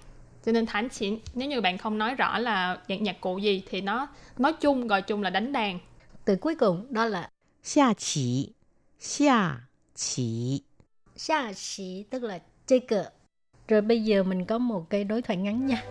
[0.46, 3.64] Cho nên thản chỉ nếu như bạn không nói rõ là dạng nhạc cụ gì
[3.70, 5.80] thì nó nói chung gọi chung là đánh đàn.
[6.26, 7.30] Từ cuối cùng đó là
[7.64, 8.54] xa chỉ
[9.00, 9.58] xa
[9.96, 10.62] chỉ
[11.16, 13.05] xa chỉ tức là chơi cờ.
[13.69, 15.83] Rồi bây giờ mình có một cái đối thoại ngắn nha.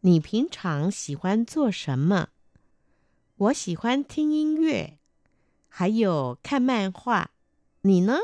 [0.00, 2.28] 你平常喜欢做什么？
[3.36, 4.98] 我喜欢听音乐，
[5.68, 7.30] 还有看漫画。
[7.80, 8.18] 你呢？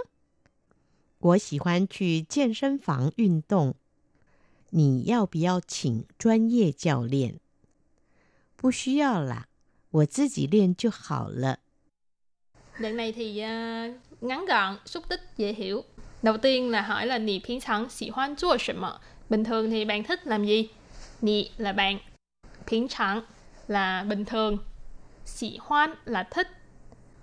[1.18, 3.74] 我喜欢去健身房运动。
[4.70, 7.40] 你要不要请专业教练？
[8.56, 9.48] 不需要啦，
[9.94, 11.58] 我自己练就好了。
[12.78, 13.88] Đoạn này thì à,
[14.20, 15.84] ngắn gọn, xúc tích, dễ hiểu.
[16.22, 19.00] Đầu tiên là hỏi là nì phiến thắng xỉ hoan chua什么?
[19.28, 20.68] Bình thường thì bạn thích làm gì?
[21.20, 21.98] Nì là bạn,
[22.66, 23.22] phiến thắng
[23.68, 24.58] là bình thường,
[25.24, 26.48] xỉ hoan là thích,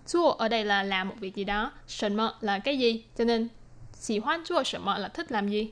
[0.07, 3.03] chua ở đây là làm một việc gì đó, 什么 là cái gì?
[3.17, 3.47] Cho nên
[3.93, 5.67] xỉ hoan chua 什么 là thích làm gì?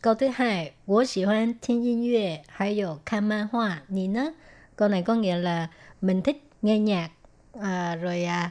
[0.00, 3.82] Câu thứ hai, 我喜欢听音乐，还有看漫画。
[3.88, 4.34] 你呢?
[4.76, 5.68] Câu này có nghĩa là
[6.00, 7.10] mình thích nghe nhạc,
[7.60, 8.50] à, rồi à,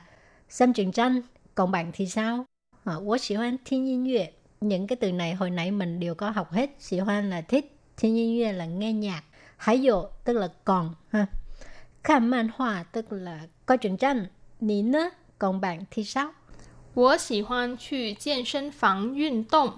[0.50, 1.22] xem truyện tranh.
[1.56, 2.46] Còn bạn thì sao?
[2.86, 4.34] À, 我喜欢听音乐.
[4.62, 6.70] Những cái từ này hồi nãy mình đều có học hết.
[6.80, 9.24] 喜欢 là thích, 听音乐 là nghe nhạc.
[9.58, 10.96] 还有 tức là còn.
[11.12, 11.28] Ha.
[12.04, 14.28] 看漫画 tức là coi truyện tranh.
[14.60, 15.00] 你呢?
[15.40, 16.34] Còn bạn thì sao?
[16.94, 19.74] 我喜欢去健身房运动。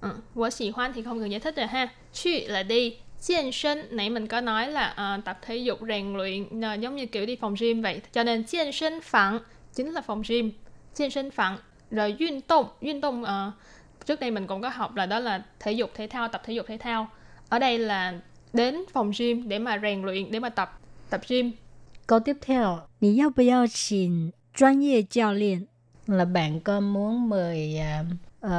[0.00, 1.88] Ừ, 我喜欢 thì không cần giải thích rồi ha.
[2.12, 6.13] 去 là đi, Chiên sinh, nãy mình có nói là uh, tập thể dục rèn
[6.13, 8.01] luyện uh, giống như kiểu đi phòng gym vậy.
[8.13, 9.39] Cho nên chiên sinh phẳng
[9.73, 10.51] chính là phòng gym.
[10.93, 11.57] Chiên sinh phẳng
[11.91, 13.29] rồi duyên tông, duyên tông uh,
[14.05, 16.53] trước đây mình cũng có học là đó là thể dục thể thao, tập thể
[16.53, 17.07] dục thể thao.
[17.49, 18.19] Ở đây là
[18.53, 21.51] đến phòng gym để mà rèn luyện, để mà tập tập gym.
[22.07, 24.31] Câu tiếp theo, bạn yêu bao yêu chuyên
[25.35, 25.65] nghiệp?
[26.07, 27.79] Là bạn có muốn mời
[28.45, 28.51] uh,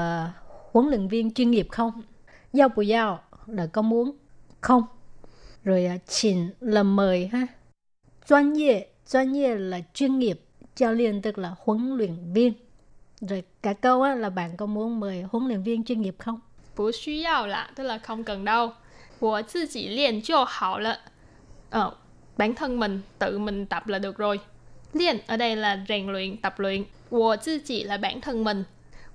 [0.72, 2.02] huấn luyện viên chuyên nghiệp không?
[2.52, 4.16] Giao bù giao là có muốn
[4.63, 4.83] không?
[5.63, 7.47] Rồi à,请 là mời ha.
[8.29, 10.41] Chuyên nghiệp, chuyên nghiệp là chuyên nghiệp,
[10.75, 12.53] giáo liên tức là huấn luyện viên.
[13.21, 16.39] Rồi cả câu á, là bạn có muốn mời huấn luyện viên chuyên nghiệp không?
[16.75, 18.73] 不需要啦，tức là không cần đâu.
[19.19, 20.97] 我自己练就好了.
[21.69, 21.95] Ờ,
[22.37, 24.39] bản thân mình tự mình tập là được rồi.
[24.93, 26.85] Liên ở đây là rèn luyện, tập luyện.
[27.09, 28.65] 我自己 là bản thân mình.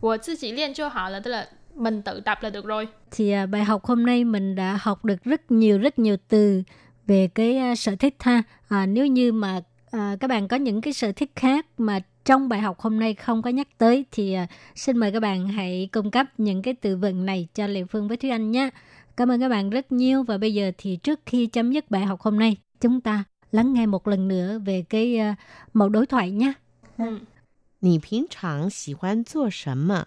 [0.01, 2.89] 我自己练就好了 tức là mình tự tập là được rồi.
[3.11, 6.63] Thì à, bài học hôm nay mình đã học được rất nhiều rất nhiều từ
[7.07, 8.43] về cái à, sở thích ha.
[8.69, 12.49] À, nếu như mà à, các bạn có những cái sở thích khác mà trong
[12.49, 15.89] bài học hôm nay không có nhắc tới thì à, xin mời các bạn hãy
[15.93, 18.71] cung cấp những cái từ vựng này cho Lệ Phương với Thúy Anh nhé.
[19.17, 22.05] Cảm ơn các bạn rất nhiều và bây giờ thì trước khi chấm dứt bài
[22.05, 25.35] học hôm nay, chúng ta lắng nghe một lần nữa về cái à,
[25.73, 26.53] mẫu đối thoại nhé.
[26.99, 27.19] Ừ.
[27.85, 30.07] 你平常喜欢做什么？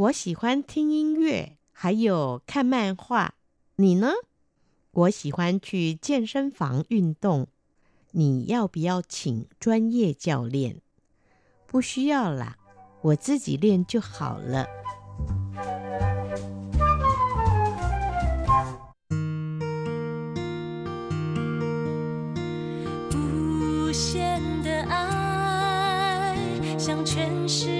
[0.00, 3.34] 我喜欢听音乐，还有看漫画。
[3.76, 4.12] 你呢？
[4.92, 7.48] 我喜欢去健身房运动，
[8.12, 10.80] 你要不要请专业教练？
[11.66, 12.56] 不需要啦，
[13.02, 14.66] 我自己练就好了。
[23.12, 26.34] 无限的爱
[26.78, 27.79] 向全世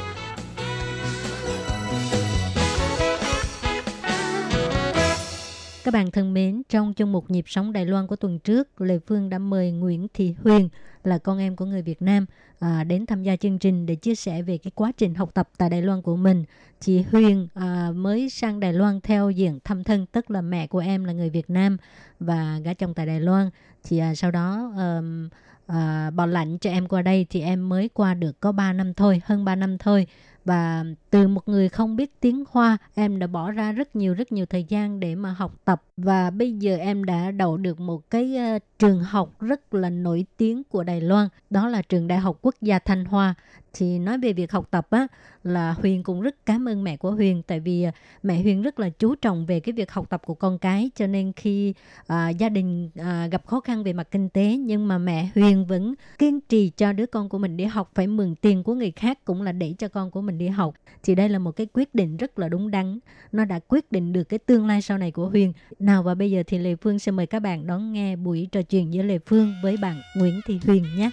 [5.83, 8.99] Các bạn thân mến, trong chương mục Nhịp sống Đài Loan của tuần trước, Lê
[8.99, 10.69] Phương đã mời Nguyễn Thị Huyền
[11.03, 12.25] là con em của người Việt Nam
[12.59, 15.49] à, đến tham gia chương trình để chia sẻ về cái quá trình học tập
[15.57, 16.43] tại Đài Loan của mình.
[16.79, 20.79] Chị Huyền à, mới sang Đài Loan theo diện thăm thân, tức là mẹ của
[20.79, 21.77] em là người Việt Nam
[22.19, 23.49] và gả chồng tại Đài Loan.
[23.83, 25.01] Thì à, sau đó à,
[25.67, 28.93] à, bảo lãnh cho em qua đây thì em mới qua được có 3 năm
[28.93, 30.07] thôi, hơn 3 năm thôi
[30.45, 34.31] và từ một người không biết tiếng Hoa em đã bỏ ra rất nhiều rất
[34.31, 35.83] nhiều thời gian để mà học tập.
[35.97, 40.25] Và bây giờ em đã đậu được một cái uh, trường học rất là nổi
[40.37, 41.27] tiếng của Đài Loan.
[41.49, 43.35] Đó là trường Đại học Quốc gia Thanh Hoa
[43.73, 45.07] thì nói về việc học tập á
[45.43, 47.41] là Huyền cũng rất cảm ơn mẹ của Huyền.
[47.47, 47.91] Tại vì à,
[48.23, 50.91] mẹ Huyền rất là chú trọng về cái việc học tập của con cái.
[50.95, 51.73] Cho nên khi
[52.07, 55.65] à, gia đình à, gặp khó khăn về mặt kinh tế nhưng mà mẹ Huyền
[55.65, 58.91] vẫn kiên trì cho đứa con của mình đi học phải mượn tiền của người
[58.91, 60.75] khác cũng là để cho con của mình đi học.
[61.03, 62.99] Thì đây là một cái quyết định rất là đúng đắn.
[63.31, 65.53] Nó đã quyết định được cái tương lai sau này của Huyền.
[65.79, 68.61] Nào và bây giờ thì Lê Phương sẽ mời các bạn đón nghe buổi trò
[68.61, 71.09] chuyện giữa Lê Phương với bạn Nguyễn Thị Huyền nhé.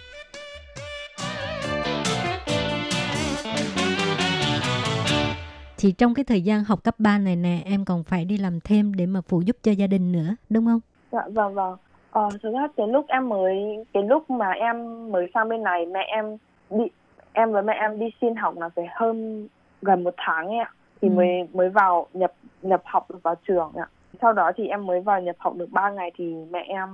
[5.78, 8.60] Thì trong cái thời gian học cấp 3 này nè em còn phải đi làm
[8.64, 10.80] thêm để mà phụ giúp cho gia đình nữa đúng không?
[11.12, 11.76] Dạ vâng vâng.
[12.10, 14.76] Ờ, thực ra cái lúc em mới cái lúc mà em
[15.12, 16.36] mới sang bên này mẹ em
[16.70, 16.84] đi
[17.32, 19.48] em với mẹ em đi xin học là phải hơn
[19.82, 20.70] gần một tháng ấy ạ
[21.02, 21.12] thì Ừ.
[21.12, 23.88] mới mới vào nhập nhập học được vào trường ạ
[24.22, 26.88] sau đó thì em mới vào nhập học được 3 ngày thì mẹ em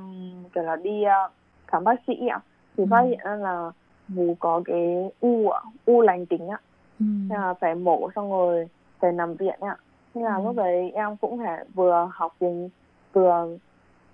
[0.54, 1.28] kiểu là đi ờ,
[1.66, 2.40] khám bác sĩ ạ
[2.76, 2.86] thì Ừ.
[2.90, 3.70] phát hiện là
[4.08, 6.58] vú có cái u ạ u lành tính ạ
[7.00, 7.06] Ừ.
[7.30, 8.68] Thế là phải mổ xong rồi
[9.00, 9.76] phải nằm viện ạ
[10.14, 10.44] Thế là Ừ.
[10.44, 12.68] lúc đấy em cũng phải vừa học tiếng
[13.12, 13.56] vừa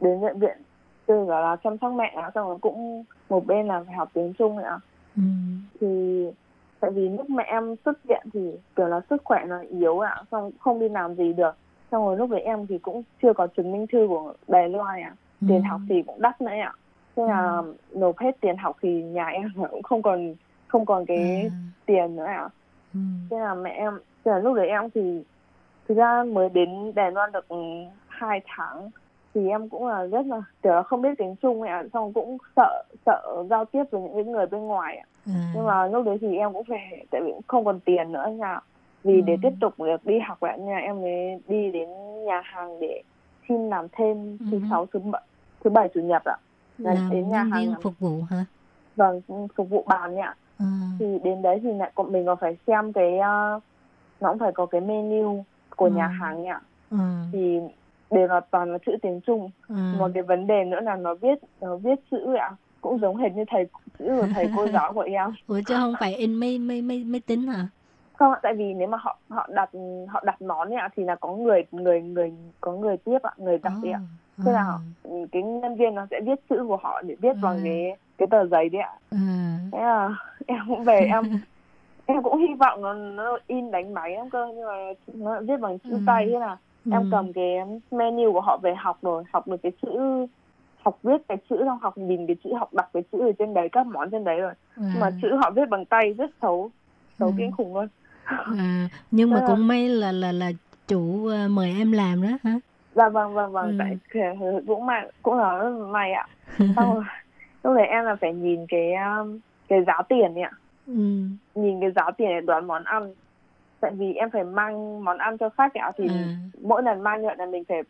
[0.00, 0.56] đến viện viện
[1.06, 4.08] từ gọi là chăm sóc mẹ ạ xong rồi cũng một bên là phải học
[4.14, 4.78] tiếng Trung ạ
[5.16, 5.22] Ừ.
[5.80, 6.26] thì
[6.80, 10.22] tại vì lúc mẹ em xuất viện thì kiểu là sức khỏe nó yếu ạ
[10.30, 11.56] xong không đi làm gì được
[11.90, 15.00] xong rồi lúc đấy em thì cũng chưa có chứng minh thư của Đài Loan
[15.02, 15.14] ạ
[15.48, 15.68] tiền Ừ.
[15.70, 16.72] học thì cũng đắt nữa ạ
[17.16, 17.62] thế là
[17.94, 20.34] nộp hết tiền học thì nhà em cũng không còn
[20.68, 21.18] không còn cái
[21.52, 21.58] À.
[21.86, 22.48] tiền nữa ạ
[22.94, 23.00] Ừ.
[23.30, 25.22] thế là mẹ em thế là lúc đấy em thì
[25.88, 27.56] thực ra mới đến Đài Loan được ừ,
[28.08, 28.90] hai tháng
[29.34, 32.38] thì em cũng là rất là kiểu là không biết tiếng Trung ạ xong cũng
[32.56, 35.52] sợ sợ giao tiếp với những người bên ngoài ạ À.
[35.54, 38.26] nhưng mà lúc đấy thì em cũng phải tại vì cũng không còn tiền nữa
[38.38, 38.60] nha
[39.04, 39.38] vì để Ừ.
[39.42, 41.88] tiếp tục được đi học lại nha em mới đi đến
[42.24, 43.02] nhà hàng để
[43.48, 44.66] xin làm thêm thứ Ừ.
[44.70, 45.22] sáu thứ bảy
[45.64, 46.36] thứ bảy chủ nhật ạ
[46.78, 48.44] là làm đến nhà hàng làm- phục vụ hả?
[48.96, 49.20] vâng
[49.56, 50.66] phục vụ bàn ạ À.
[50.98, 53.62] thì đến đấy thì lại còn mình còn phải xem cái uh,
[54.20, 55.44] nó cũng phải có cái menu
[55.76, 55.90] của Ừ.
[55.90, 57.24] nhà hàng ạ À.
[57.32, 57.60] thì
[58.10, 59.94] đều là toàn là chữ tiếng Trung À.
[59.98, 63.32] một cái vấn đề nữa là nó viết nó viết chữ ạ cũng giống hệt
[63.32, 63.66] như thầy
[63.98, 67.04] chữ của thầy cô giáo của em Ủa chứ không phải in mấy mấy mấy
[67.04, 67.66] máy tính hả?
[68.16, 69.70] không tại vì nếu mà họ họ đặt
[70.08, 73.58] họ đặt món ạ thì là có người người người có người tiếp ạ người
[73.58, 74.00] đặt đấy ạ
[74.44, 74.80] thế là họ-
[75.32, 77.60] cái nhân viên nó sẽ viết chữ của họ để viết bằng À.
[77.64, 79.58] cái cái tờ giấy đấy ạ À.
[79.72, 80.08] thế là
[80.50, 81.24] em cũng về em
[82.06, 85.56] em cũng hy vọng nó nó in đánh máy lắm cơ nhưng mà nó viết
[85.60, 85.98] bằng chữ Ừ.
[86.06, 86.90] tay thế là Ừ.
[86.92, 87.56] em cầm cái
[87.90, 89.88] menu của họ về học rồi học được cái chữ
[90.84, 93.54] học viết cái chữ xong học nhìn cái chữ học đọc cái chữ ở trên
[93.54, 95.18] đấy các món trên đấy rồi nhưng mà À.
[95.22, 96.70] chữ họ viết bằng tay rất xấu
[97.18, 97.34] xấu Ừ.
[97.38, 97.88] kinh khủng luôn
[98.58, 100.50] À, nhưng mà cũng may là là là
[100.88, 102.58] chủ ờ, mời em làm đó hả?
[102.94, 103.74] dạ vâng vâng vâng Ừ.
[103.78, 103.98] tại
[104.66, 106.26] cũng may cũng là may ạ
[106.76, 107.04] xong
[107.64, 109.38] lúc đấy em là phải nhìn cái um,
[109.70, 110.50] cái giá tiền ấy ạ
[110.86, 110.92] ừ.
[111.54, 113.14] nhìn cái giá tiền để đoán món ăn
[113.80, 116.34] tại vì em phải mang món ăn cho khách ạ thì À.
[116.62, 117.82] mỗi lần mang như vậy là mình phải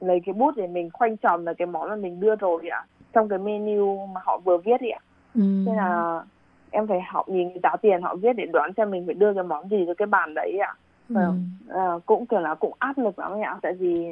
[0.00, 2.84] lấy cái bút để mình khoanh tròn là cái món mà mình đưa rồi ạ
[3.12, 4.98] trong cái menu mà họ vừa viết ạ
[5.34, 5.40] Ừ.
[5.66, 6.20] nên là
[6.70, 9.34] em phải học nhìn cái giá tiền họ viết để đoán xem mình phải đưa
[9.34, 10.74] cái món gì cho cái bàn đấy ạ
[11.08, 11.14] Ừ.
[11.14, 11.44] Vâng.
[11.68, 14.06] Ờ, cũng kiểu là cũng áp lực lắm ạ tại vì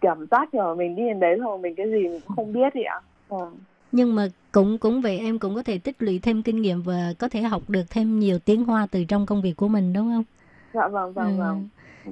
[0.00, 2.72] cảm giác kiểu mình đi đến đấy rồi mình cái gì mình cũng không biết
[2.86, 3.56] ạ Vâng.
[3.96, 7.12] Nhưng mà cũng cũng vậy em cũng có thể tích lũy thêm kinh nghiệm và
[7.18, 10.12] có thể học được thêm nhiều tiếng Hoa từ trong công việc của mình đúng
[10.14, 10.24] không?
[10.72, 11.42] dạ vâng vâng Ừ.
[11.42, 11.68] vâng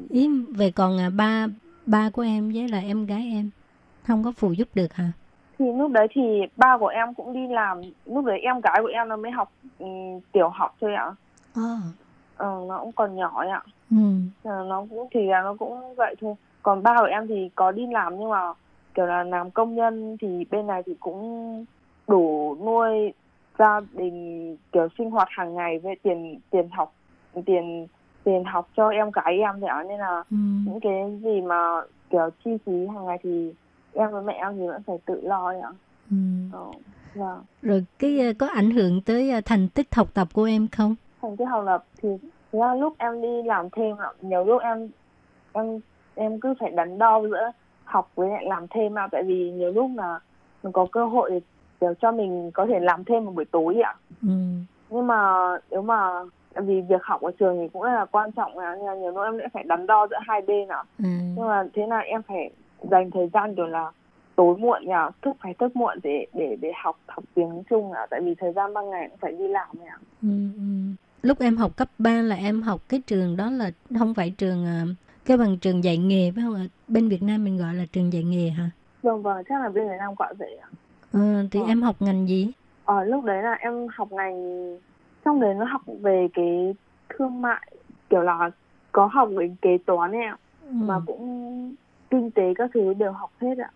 [0.09, 1.47] Ý về còn à, ba
[1.87, 3.51] ba của em với là em gái em
[4.07, 5.13] không có phụ giúp được hả?
[5.59, 6.23] thì lúc đấy thì
[6.57, 9.53] ba của em cũng đi làm lúc đấy em gái của em nó mới học
[9.79, 9.87] ừ,
[10.33, 11.13] tiểu học thôi ạ
[11.55, 11.77] À.
[12.37, 13.97] ờ, nó cũng còn nhỏ ạ Ừ.
[14.43, 17.87] Ờ, nó cũng thì nó cũng vậy thôi còn ba của em thì có đi
[17.93, 18.53] làm nhưng mà
[18.95, 21.65] kiểu là làm công nhân thì bên này thì cũng
[22.09, 23.13] đủ nuôi
[23.59, 26.95] gia đình kiểu sinh hoạt hàng ngày với tiền tiền học
[27.47, 27.87] tiền
[28.25, 30.37] tiền học cho em gái em ạ nên là Ừ.
[30.67, 31.81] những cái gì mà
[32.11, 33.53] kiểu chi phí hàng ngày thì
[33.93, 35.71] em với mẹ em thì vẫn phải tự lo ạ
[36.11, 36.17] Ừ.
[36.53, 36.67] ờ,
[37.15, 40.69] vâng Rồi cái à, có ảnh hưởng tới à, thành tích học tập của em
[40.73, 40.95] không?
[41.23, 42.09] thành tích học tập thì
[42.53, 44.89] ra lúc em đi làm thêm nhiều lúc em
[45.53, 45.81] em
[46.15, 47.51] em cứ phải đắn đo giữa
[47.85, 50.21] học với lại làm thêm ạ tại vì nhiều lúc là
[50.63, 51.43] mình có cơ hội
[51.81, 54.29] để cho mình có thể làm thêm một buổi tối ạ Ừ.
[54.91, 55.33] nhưng mà
[55.71, 56.11] nếu mà
[56.55, 58.95] tại vì việc học ở trường thì cũng rất là quan trọng ạ nên là
[58.95, 61.05] nhiều lúc em sẽ phải đắn đo giữa hai bên ạ Ừ.
[61.37, 62.51] nhưng mà thế là em phải
[62.91, 63.91] dành thời gian kiểu là
[64.37, 68.07] tối muộn nhỉ thức phải thức muộn để để để học học tiếng Trung ạ
[68.11, 70.29] tại vì thời gian ban ngày cũng phải đi làm ạ Ừ.
[70.57, 70.63] Ừ.
[71.23, 74.67] Lúc em học cấp 3 là em học cái trường đó là không phải trường
[74.67, 74.83] à,
[75.25, 76.67] cái bằng trường dạy nghề phải không ạ?
[76.89, 78.71] Bên Việt Nam mình gọi là trường dạy nghề hả?
[79.03, 80.69] vâng vâng chắc là bên Việt Nam gọi vậy ạ
[81.13, 81.67] Ờ, thì Ờ.
[81.67, 82.53] em học ngành gì?
[82.85, 84.35] Ờ, lúc đấy là em học ngành
[85.25, 86.75] trong đấy nó học về cái
[87.09, 87.73] thương mại
[88.11, 88.51] kiểu là
[88.93, 90.69] có học về kế toán ấy ạ Ừ.
[90.73, 91.75] mà cũng
[92.11, 93.71] kinh tế các thứ đều học hết ạ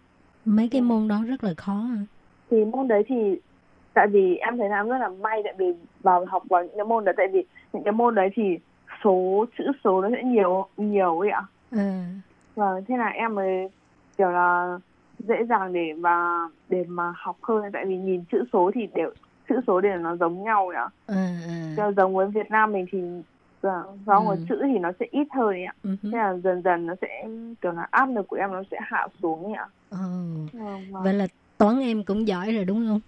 [0.44, 2.00] Mấy cái môn đó rất là khó à.
[2.50, 3.38] thì môn đấy thì
[3.94, 5.66] tại vì em thấy là em rất là may tại vì
[6.02, 8.42] vào học vào những cái môn đấy tại vì những cái môn đấy thì
[9.04, 11.78] số chữ số nó sẽ nhiều nhiều ấy ạ Ờ.
[12.54, 13.68] vâng thế là em mới
[14.18, 14.78] kiểu là
[15.18, 16.38] dễ dàng để mà
[16.68, 19.10] để mà học hơn tại vì nhìn chữ số thì đều
[19.48, 21.16] chữ số đều nó giống nhau ạ ờ.
[21.76, 22.98] Cho giống với Việt Nam mình thì
[23.62, 24.44] dạ, do một Ừ.
[24.48, 25.74] chữ thì nó sẽ ít hơn ấy ạ.
[25.82, 25.90] Ừ.
[26.02, 27.24] Thế là dần dần nó sẽ
[27.60, 29.66] kiểu là áp lực của em nó sẽ hạ xuống ấy ạ.
[29.90, 29.98] Ờ.
[30.52, 31.02] Vâng, vâng.
[31.02, 31.26] Vậy là
[31.58, 33.00] toán em cũng giỏi rồi đúng không?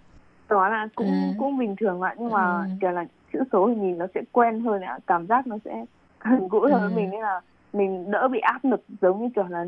[0.49, 1.39] Đó là cũng Ừ.
[1.39, 2.69] cũng bình thường ạ nhưng mà Ừ.
[2.81, 5.85] kiểu là chữ số thì nhìn nó sẽ quen hơn ạ, cảm giác nó sẽ
[6.19, 6.95] gần gũi hơn với Ừ.
[6.95, 7.41] mình nên là
[7.73, 9.65] mình đỡ bị áp lực giống như kiểu là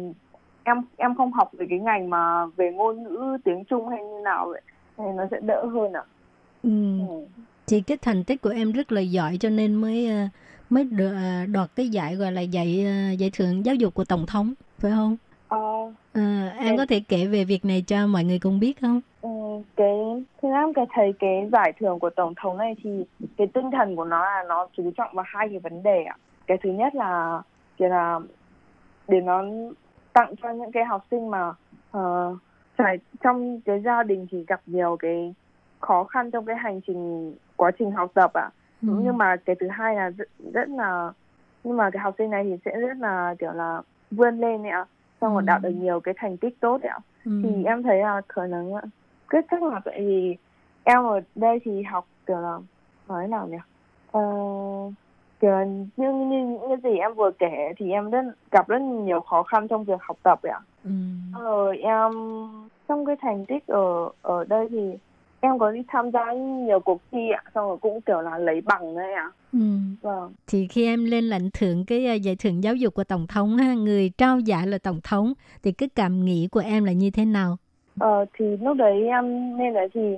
[0.64, 4.22] em em không học về cái ngành mà về ngôn ngữ tiếng Trung hay như
[4.24, 4.62] nào vậy
[4.98, 6.04] nên nó sẽ đỡ hơn ạ.
[6.64, 6.70] Ừ.
[7.10, 7.26] Ừ.
[7.68, 10.28] Thì cái thành tích của em rất là giỏi cho nên mới ờ,
[10.70, 14.26] mới ờ, đoạt cái giải gọi là giải ờ, giải thưởng giáo dục của tổng
[14.26, 15.18] thống phải không?
[15.48, 15.58] Ờ,
[16.14, 19.02] Ờ, em Em- có thể kể về việc này cho mọi người cùng biết không?
[19.76, 23.06] Cái thứ em cái thấy cái giải thưởng của tổng thống này thì
[23.38, 26.16] cái tinh thần của nó là nó chú trọng vào hai cái vấn đề ạ
[26.48, 27.42] cái thứ nhất là
[27.78, 28.20] kiểu là
[29.08, 29.44] để nó
[30.14, 31.54] tặng cho những cái học sinh mà
[31.92, 32.36] ờ,
[32.76, 35.34] phải trong cái gia đình thì gặp nhiều cái
[35.80, 38.50] khó khăn trong cái hành trình quá trình học tập ạ
[38.82, 38.88] Ừ.
[39.02, 41.12] nhưng mà cái thứ hai là rất, rất là
[41.64, 43.82] nhưng mà cái học sinh này thì sẽ rất là kiểu là
[44.12, 44.86] vươn lên ạ
[45.22, 45.46] xong rồi Ừ.
[45.46, 47.32] đạt được nhiều cái thành tích tốt ạ Ừ.
[47.44, 48.74] thì em thấy là khả năng
[49.30, 50.36] cái chắc là tại vì
[50.84, 52.58] em ở đây thì học kiểu là
[53.08, 53.58] nói nào nhỉ
[54.12, 54.22] ờ,
[55.40, 58.22] kiểu là như, như những cái gì em vừa kể thì em rất
[58.52, 60.90] gặp rất nhiều khó khăn trong việc học tập ạ Ừ.
[61.40, 62.12] rồi em
[62.88, 64.92] trong cái thành tích ở ở đây thì
[65.40, 68.62] em có đi tham gia nhiều cuộc thi ạ xong rồi cũng kiểu là lấy
[68.62, 69.60] bằng đấy ạ Ừ.
[70.02, 73.28] vâng Thì khi em lên lãnh thưởng cái ờ, giải thưởng giáo dục của tổng
[73.28, 76.92] thống ha, người trao giải là tổng thống thì cái cảm nghĩ của em là
[76.92, 77.58] như thế nào?
[78.00, 80.18] Ờ, thì lúc đấy em nên đấy thì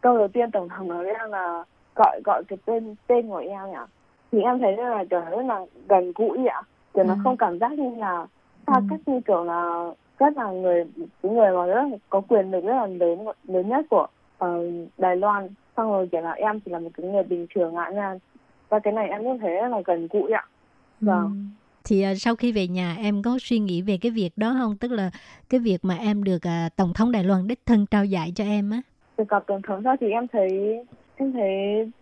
[0.00, 1.64] câu đầu tiên tổng thống nói với em là
[1.96, 3.86] gọi gọi cái tên tên của em ạ
[4.32, 6.62] thì em thấy rất là kiểu rất là gần gũi ạ
[6.94, 7.18] kiểu nó Ừ.
[7.24, 8.26] không cảm giác như là
[8.66, 8.80] xa Ừ.
[8.90, 10.84] cách như kiểu là rất là người
[11.22, 14.06] cái người mà rất là có quyền lực rất là lớn lớn nhất của
[14.38, 14.62] ờ,
[14.98, 17.90] Đài Loan xong rồi kiểu là em chỉ là một cái người bình thường ạ
[17.94, 18.14] nha
[18.68, 20.44] và cái này em cũng thấy rất là gần gũi ạ
[21.00, 21.24] Vâng.
[21.24, 21.57] Ừ.
[21.88, 24.76] Thì à, sau khi về nhà em có suy nghĩ về cái việc đó không?
[24.76, 25.10] Tức là
[25.50, 28.44] cái việc mà em được à, tổng thống Đài Loan đích thân trao giải cho
[28.44, 28.80] em á.
[29.16, 30.78] từ gặp tổng thống ra thì em thấy
[31.16, 31.52] em thấy,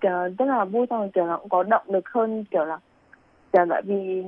[0.00, 2.78] kiểu, rất là vui xong rồi, kiểu là cũng có động lực hơn, kiểu là,
[3.52, 4.22] kiểu, tại vì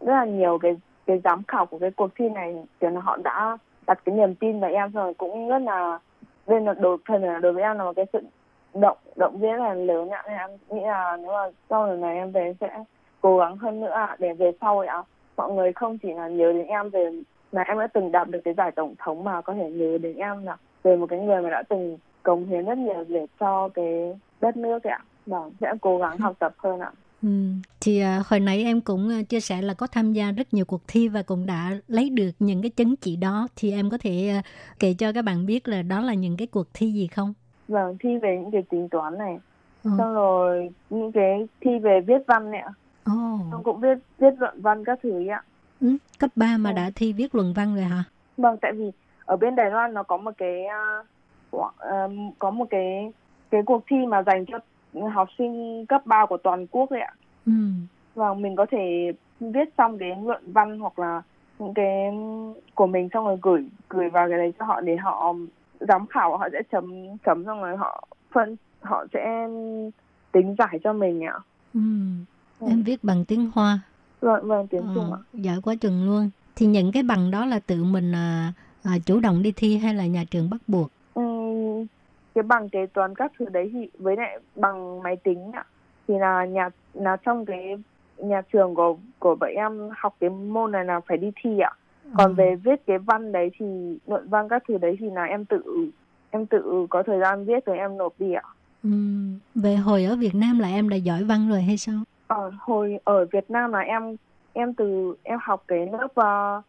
[0.00, 3.16] rất là nhiều cái cái giám khảo của cái cuộc thi này, kiểu là họ
[3.24, 5.98] đã đặt cái niềm tin vào em rồi, cũng rất là
[6.46, 8.20] nên là đối phần là đối với em là một cái sự
[8.74, 12.32] động động viên là lớn ạ em nghĩ là nếu mà sau lần này em
[12.32, 12.84] về sẽ
[13.24, 15.02] cố gắng hơn nữa ạ để về sau ạ
[15.36, 17.10] mọi người không chỉ là nhớ đến em về
[17.52, 20.16] là em đã từng đạt được cái giải tổng thống mà có thể nhớ đến
[20.16, 23.68] em là về một cái người mà đã từng cống hiến rất nhiều để cho
[23.74, 26.90] cái đất nước ạ vâng sẽ cố gắng học tập hơn ạ
[27.22, 27.28] Ừ.
[27.80, 30.64] Thì à, hồi nãy em cũng à, chia sẻ là có tham gia rất nhiều
[30.64, 33.98] cuộc thi và cũng đã lấy được những cái chứng chỉ đó thì em có
[34.00, 34.42] thể à,
[34.78, 37.34] kể cho các bạn biết là đó là những cái cuộc thi gì không?
[37.68, 39.38] vâng thi về những cái tính toán này
[39.84, 39.90] Ừ.
[39.98, 42.72] xong rồi những cái thi về viết văn này ạ
[43.06, 45.42] Xong cũng viết viết luận văn các thứ ấy ạ
[45.80, 46.74] ừ, cấp 3 mà Ừ.
[46.74, 48.04] đã thi viết luận văn rồi hả?
[48.36, 48.90] Vâng, tại vì
[49.24, 51.02] ở bên Đài Loan nó có một cái à,
[52.38, 53.12] có một cái
[53.50, 54.58] cái cuộc thi mà dành cho
[55.08, 57.12] học sinh cấp 3 của toàn quốc ấy ạ.
[57.46, 57.52] Ừ.
[58.14, 61.22] Và mình có thể viết xong cái luận văn hoặc là
[61.58, 62.10] những cái
[62.74, 65.34] của mình xong rồi gửi gửi vào cái đấy cho họ để họ
[65.80, 66.92] giám khảo họ sẽ chấm
[67.26, 69.48] chấm xong rồi họ phân họ sẽ
[70.32, 71.38] tính giải cho mình ạ.
[71.74, 71.80] Ừ.
[72.64, 72.70] Ừ.
[72.70, 73.78] Em viết bằng tiếng Hoa.
[74.20, 75.20] Vâng, vâng tiếng Trung Ờ, ạ.
[75.32, 76.30] giỏi quá chừng luôn.
[76.56, 78.52] Thì những cái bằng đó là tự mình à,
[78.84, 80.90] à, chủ động đi thi hay là nhà trường bắt buộc?
[81.14, 81.86] Ừm,
[82.34, 85.64] cái bằng kế toán các thứ đấy thì với lại bằng máy tính ạ
[86.08, 87.74] thì là nhà là trong cái
[88.18, 91.70] nhà trường của của bọn em học cái môn này là phải đi thi ạ
[92.16, 92.34] còn Ừ.
[92.34, 93.66] về viết cái văn đấy thì
[94.06, 95.62] luận văn các thứ đấy thì là em tự
[96.30, 98.42] em tự có thời gian viết rồi em nộp đi ạ
[98.82, 98.90] Ừ.
[99.54, 101.94] Về hồi ở Việt Nam là em đã giỏi văn rồi hay sao?
[102.26, 104.16] Ở hồi ở Việt Nam là em
[104.52, 106.64] em từ em học cái lớp uh,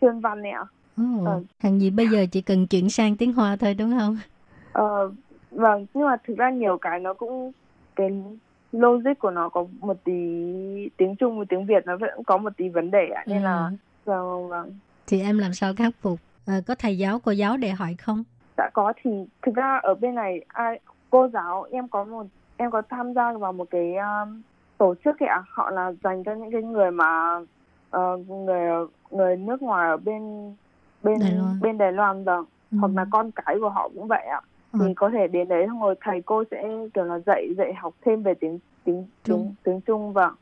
[0.00, 0.64] chuyên văn này ạ
[0.96, 1.42] Ồ, Ờ.
[1.58, 4.18] hàng gì bây giờ chỉ cần chuyển sang tiếng Hoa thôi đúng không?
[4.72, 5.12] Ờ,
[5.50, 7.52] vâng, nhưng mà thực ra nhiều cái nó cũng
[7.96, 8.22] cái
[8.72, 10.12] logic của nó có một tí
[10.96, 13.56] tiếng Trung và tiếng Việt nó vẫn có một tí vấn đề ạ nên là
[13.56, 13.76] Ừ.
[14.04, 16.18] vâng vâng Thì em làm sao khắc phục?
[16.46, 18.24] À, có thầy giáo cô giáo để hỏi không?
[18.56, 19.10] đã có thì
[19.42, 20.80] thực ra ở bên này ai
[21.10, 24.42] cô giáo em có một em có tham gia vào một cái um,
[24.80, 27.40] tổ chức ấy ạ họ là dành cho những cái người mà
[27.90, 30.22] ờ, người người nước ngoài ở bên
[31.02, 31.60] bên Đài Loan.
[31.60, 32.76] bên Đài Loan vâng Ừ.
[32.80, 34.40] hoặc là con cái của họ cũng vậy ạ
[34.72, 34.78] Ờ.
[34.86, 36.62] thì có thể đến đấy rồi thầy cô sẽ
[36.94, 39.46] kiểu là dạy dạy học thêm về tiếng tiếng Trung.
[39.46, 40.34] tiếng tiếng Trung vâng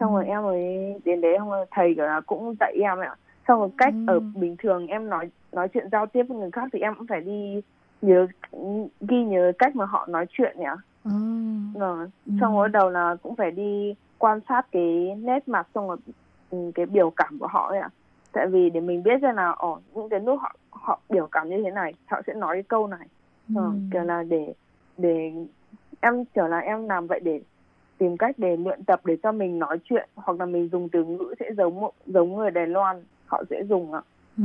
[0.00, 0.28] xong rồi Ừ.
[0.30, 3.16] em mới đến đấy xong rồi thầy kiểu là cũng dạy em ạ
[3.48, 4.14] xong rồi cách Ừ.
[4.14, 7.06] ở bình thường em nói nói chuyện giao tiếp với người khác thì em cũng
[7.06, 7.60] phải đi
[8.02, 8.26] nhớ
[9.00, 10.66] ghi nhớ cách mà họ nói chuyện nhỉ
[11.04, 11.10] Ồ.
[11.80, 12.32] rồi Ừ.
[12.40, 15.96] xong rồi đầu là cũng phải đi quan sát cái nét mặt xong rồi
[16.50, 17.90] ừ, cái biểu cảm của họ ấy ạ
[18.32, 21.48] tại vì để mình biết ra là ồ những cái lúc họ họ biểu cảm
[21.48, 23.06] như thế này họ sẽ nói cái câu này
[23.56, 23.72] Ờ, Ừ.
[23.92, 24.54] kiểu là để
[24.96, 25.32] để
[26.00, 27.40] em kiểu là em làm vậy để
[27.98, 31.04] tìm cách để luyện tập để cho mình nói chuyện hoặc là mình dùng từ
[31.04, 34.00] ngữ sẽ giống giống người Đài Loan họ sẽ dùng ạ
[34.38, 34.44] Ừ.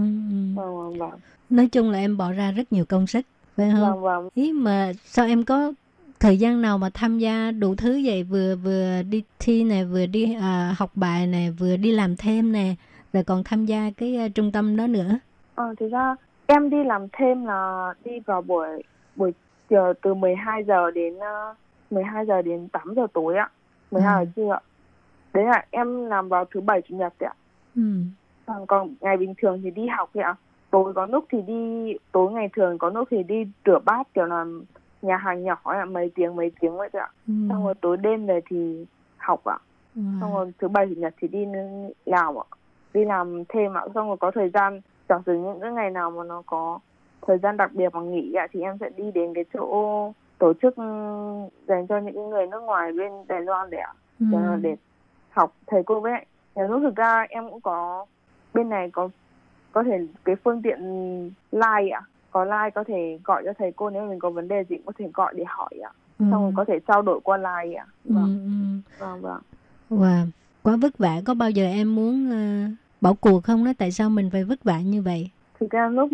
[0.55, 3.81] vâng vâng Nói chung là em bỏ ra rất nhiều công sức, phải không?
[3.81, 5.73] vâng vâng Ý mà sao em có
[6.19, 10.05] thời gian nào mà tham gia đủ thứ vậy vừa vừa đi thi này vừa
[10.05, 12.75] đi à, học bài này vừa đi làm thêm nè
[13.13, 15.19] rồi còn tham gia cái à, trung tâm đó nữa
[15.55, 16.15] Ờ, thực ra
[16.47, 18.67] em đi làm thêm là đi vào buổi
[19.15, 19.31] buổi
[19.69, 21.57] chiều từ 12 giờ đến uh,
[21.91, 23.49] 12 giờ đến 8 giờ tối ạ.
[23.91, 24.25] 12 Ừ.
[24.25, 24.59] giờ trưa ạ.
[25.33, 27.33] Đấy là em làm vào thứ bảy chủ nhật ạ.
[27.75, 27.81] ừ.
[28.45, 30.35] Còn, còn ngày bình thường thì đi học ạ.
[30.71, 34.25] Tối có lúc thì đi tối ngày thường có lúc thì đi rửa bát kiểu
[34.25, 34.45] là
[35.01, 37.09] nhà hàng nhỏ ạ, mấy tiếng mấy tiếng vậy thôi ạ.
[37.27, 37.33] Ừ.
[37.49, 38.85] Xong rồi tối đêm về thì
[39.17, 39.57] học ạ.
[39.95, 40.01] Ừ.
[40.21, 41.45] xong rồi thứ bảy chủ nhật thì đi
[42.05, 42.47] làm ạ
[42.93, 46.11] đi làm thêm ạ xong rồi có thời gian giả sử những cái ngày nào
[46.11, 46.79] mà nó có
[47.27, 50.53] thời gian đặc biệt mà nghỉ ạ thì em sẽ đi đến cái chỗ tổ
[50.61, 50.83] chức ừ,
[51.67, 53.93] dành cho những người nước ngoài bên Đài Loan để ạ
[54.31, 54.37] Ừ.
[54.61, 54.75] để,
[55.29, 56.11] học thầy cô với
[56.55, 58.05] nhiều lúc thực ra em cũng có
[58.53, 59.09] bên này có
[59.71, 60.79] có thể cái phương tiện
[61.51, 62.01] like ạ
[62.37, 64.85] có like có thể gọi cho thầy cô nếu mình có vấn đề gì cũng
[64.85, 66.25] có thể gọi để hỏi ạ Ừ.
[66.31, 68.13] xong rồi có thể trao đổi qua like ạ Ừ.
[68.15, 68.37] vâng
[68.99, 69.05] Ừ.
[69.05, 69.41] vâng vâng
[69.89, 70.25] Wow.
[70.63, 72.69] Quá vất vả có bao giờ em muốn à,
[73.01, 75.29] bỏ cuộc không đó tại sao mình phải vất vả như vậy
[75.59, 76.09] thực ra lúc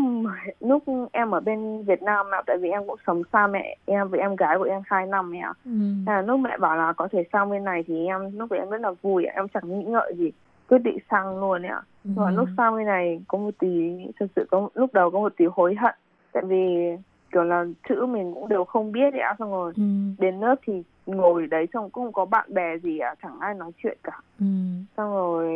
[0.60, 4.08] lúc em ở bên Việt Nam ạ tại vì em cũng sống xa mẹ em
[4.10, 5.72] với em gái của em hai năm ạ ừ.
[6.06, 8.70] à, lúc mẹ bảo là có thể sang bên này thì em lúc đấy em
[8.70, 10.32] rất là vui ạ em chẳng nghĩ ngợi gì
[10.70, 12.12] quyết định sang luôn ạ Ừ.
[12.16, 15.34] và lúc sang bên này có một tí thực sự có lúc đầu có một
[15.38, 15.96] tí hối hận
[16.34, 16.90] tại vì
[17.32, 19.84] kiểu là chữ mình cũng đều không biết ạ xong rồi Ừ.
[20.18, 23.54] đến lớp thì ngồi đấy xong cũng không có bạn bè gì ạ chẳng ai
[23.54, 24.46] nói chuyện cả Ừ.
[24.98, 25.48] xong rồi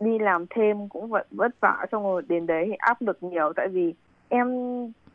[0.00, 3.52] đi làm thêm cũng vẫn vất vả xong rồi đến đấy thì áp lực nhiều
[3.56, 3.94] tại vì
[4.28, 4.46] em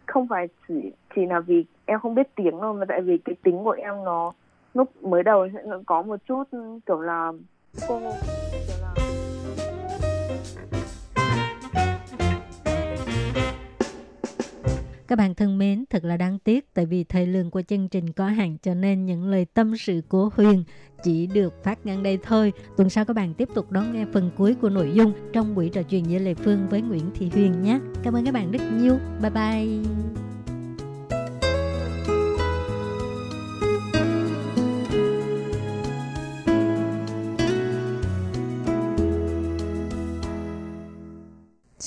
[0.07, 3.35] không phải chỉ chỉ là vì em không biết tiếng đâu mà tại vì cái
[3.43, 4.33] tính của em nó
[4.73, 6.43] lúc mới đầu sẽ có một chút
[6.85, 7.31] kiểu là
[7.85, 8.19] cô
[15.10, 18.12] Các bạn thân mến, thật là đáng tiếc tại vì thời lượng của chương trình
[18.12, 20.64] có hạn cho nên những lời tâm sự của Huyền
[21.02, 22.52] chỉ được phát ngắn đây thôi.
[22.76, 25.68] Tuần sau các bạn tiếp tục đón nghe phần cuối của nội dung trong buổi
[25.68, 27.78] trò chuyện giữa Lê Phương với Nguyễn Thị Huyền nhé.
[28.02, 28.98] Cảm ơn các bạn rất nhiều.
[29.22, 30.16] Bye bye.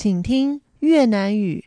[0.00, 1.66] 请听越南语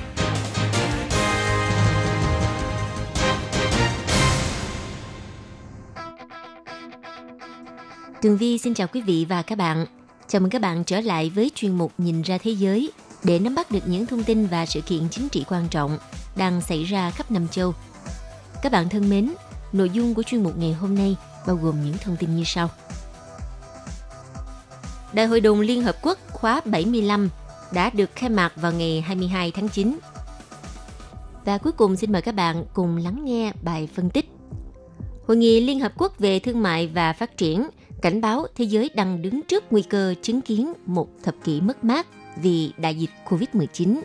[8.21, 9.85] Tường Vi xin chào quý vị và các bạn.
[10.27, 12.91] Chào mừng các bạn trở lại với chuyên mục Nhìn ra thế giới
[13.23, 15.97] để nắm bắt được những thông tin và sự kiện chính trị quan trọng
[16.35, 17.73] đang xảy ra khắp năm châu.
[18.63, 19.33] Các bạn thân mến,
[19.73, 21.15] nội dung của chuyên mục ngày hôm nay
[21.47, 22.69] bao gồm những thông tin như sau.
[25.13, 27.29] Đại hội đồng Liên Hợp Quốc khóa 75
[27.73, 29.99] đã được khai mạc vào ngày 22 tháng 9.
[31.45, 34.25] Và cuối cùng xin mời các bạn cùng lắng nghe bài phân tích.
[35.27, 37.67] Hội nghị Liên Hợp Quốc về Thương mại và Phát triển
[38.01, 41.83] cảnh báo thế giới đang đứng trước nguy cơ chứng kiến một thập kỷ mất
[41.83, 42.07] mát
[42.41, 44.01] vì đại dịch COVID-19.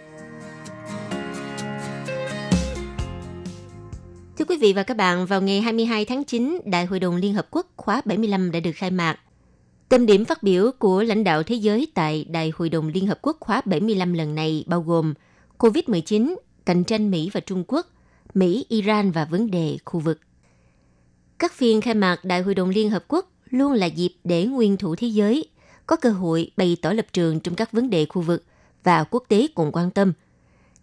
[4.38, 7.34] Thưa quý vị và các bạn, vào ngày 22 tháng 9, Đại hội đồng Liên
[7.34, 9.18] Hợp Quốc khóa 75 đã được khai mạc.
[9.88, 13.18] Tâm điểm phát biểu của lãnh đạo thế giới tại Đại hội đồng Liên Hợp
[13.22, 15.14] Quốc khóa 75 lần này bao gồm
[15.58, 17.86] COVID-19, cạnh tranh Mỹ và Trung Quốc,
[18.34, 20.20] Mỹ, Iran và vấn đề khu vực.
[21.38, 24.76] Các phiên khai mạc Đại hội đồng Liên Hợp Quốc luôn là dịp để nguyên
[24.76, 25.48] thủ thế giới,
[25.86, 28.44] có cơ hội bày tỏ lập trường trong các vấn đề khu vực
[28.82, 30.12] và quốc tế cùng quan tâm.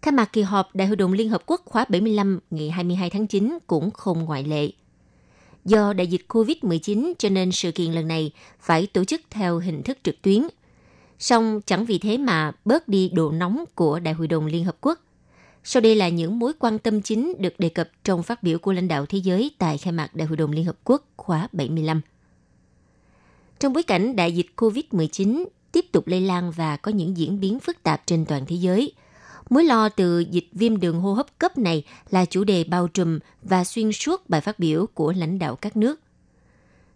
[0.02, 3.26] Khai mạc kỳ họp, Đại hội đồng Liên Hợp Quốc khóa 75 ngày 22 tháng
[3.26, 4.70] 9 cũng không ngoại lệ.
[5.64, 9.82] Do đại dịch COVID-19 cho nên sự kiện lần này phải tổ chức theo hình
[9.82, 10.42] thức trực tuyến.
[11.18, 14.76] Song chẳng vì thế mà bớt đi độ nóng của Đại hội đồng Liên Hợp
[14.80, 15.00] Quốc.
[15.64, 18.72] Sau đây là những mối quan tâm chính được đề cập trong phát biểu của
[18.72, 22.00] lãnh đạo thế giới tại khai mạc Đại hội đồng Liên Hợp Quốc khóa 75.
[23.64, 27.60] Trong bối cảnh đại dịch COVID-19 tiếp tục lây lan và có những diễn biến
[27.60, 28.92] phức tạp trên toàn thế giới,
[29.50, 33.18] mối lo từ dịch viêm đường hô hấp cấp này là chủ đề bao trùm
[33.42, 36.00] và xuyên suốt bài phát biểu của lãnh đạo các nước.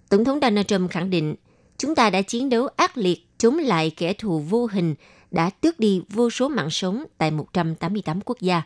[0.09, 1.35] Tổng thống Donald Trump khẳng định,
[1.79, 4.95] chúng ta đã chiến đấu ác liệt chống lại kẻ thù vô hình
[5.31, 8.63] đã tước đi vô số mạng sống tại 188 quốc gia.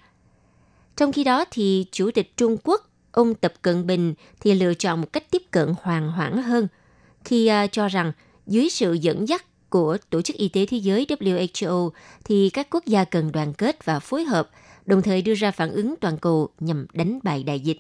[0.97, 5.01] Trong khi đó thì Chủ tịch Trung Quốc, ông Tập Cận Bình thì lựa chọn
[5.01, 6.69] một cách tiếp cận hoàn hoãn hơn–
[7.25, 8.13] khi à, cho rằng
[8.47, 11.91] dưới sự dẫn dắt của Tổ chức Y tế Thế giới WHO
[12.25, 14.51] thì các quốc gia cần đoàn kết và phối hợp,
[14.87, 17.79] đồng thời đưa ra phản ứng toàn cầu nhằm đánh bại đại dịch.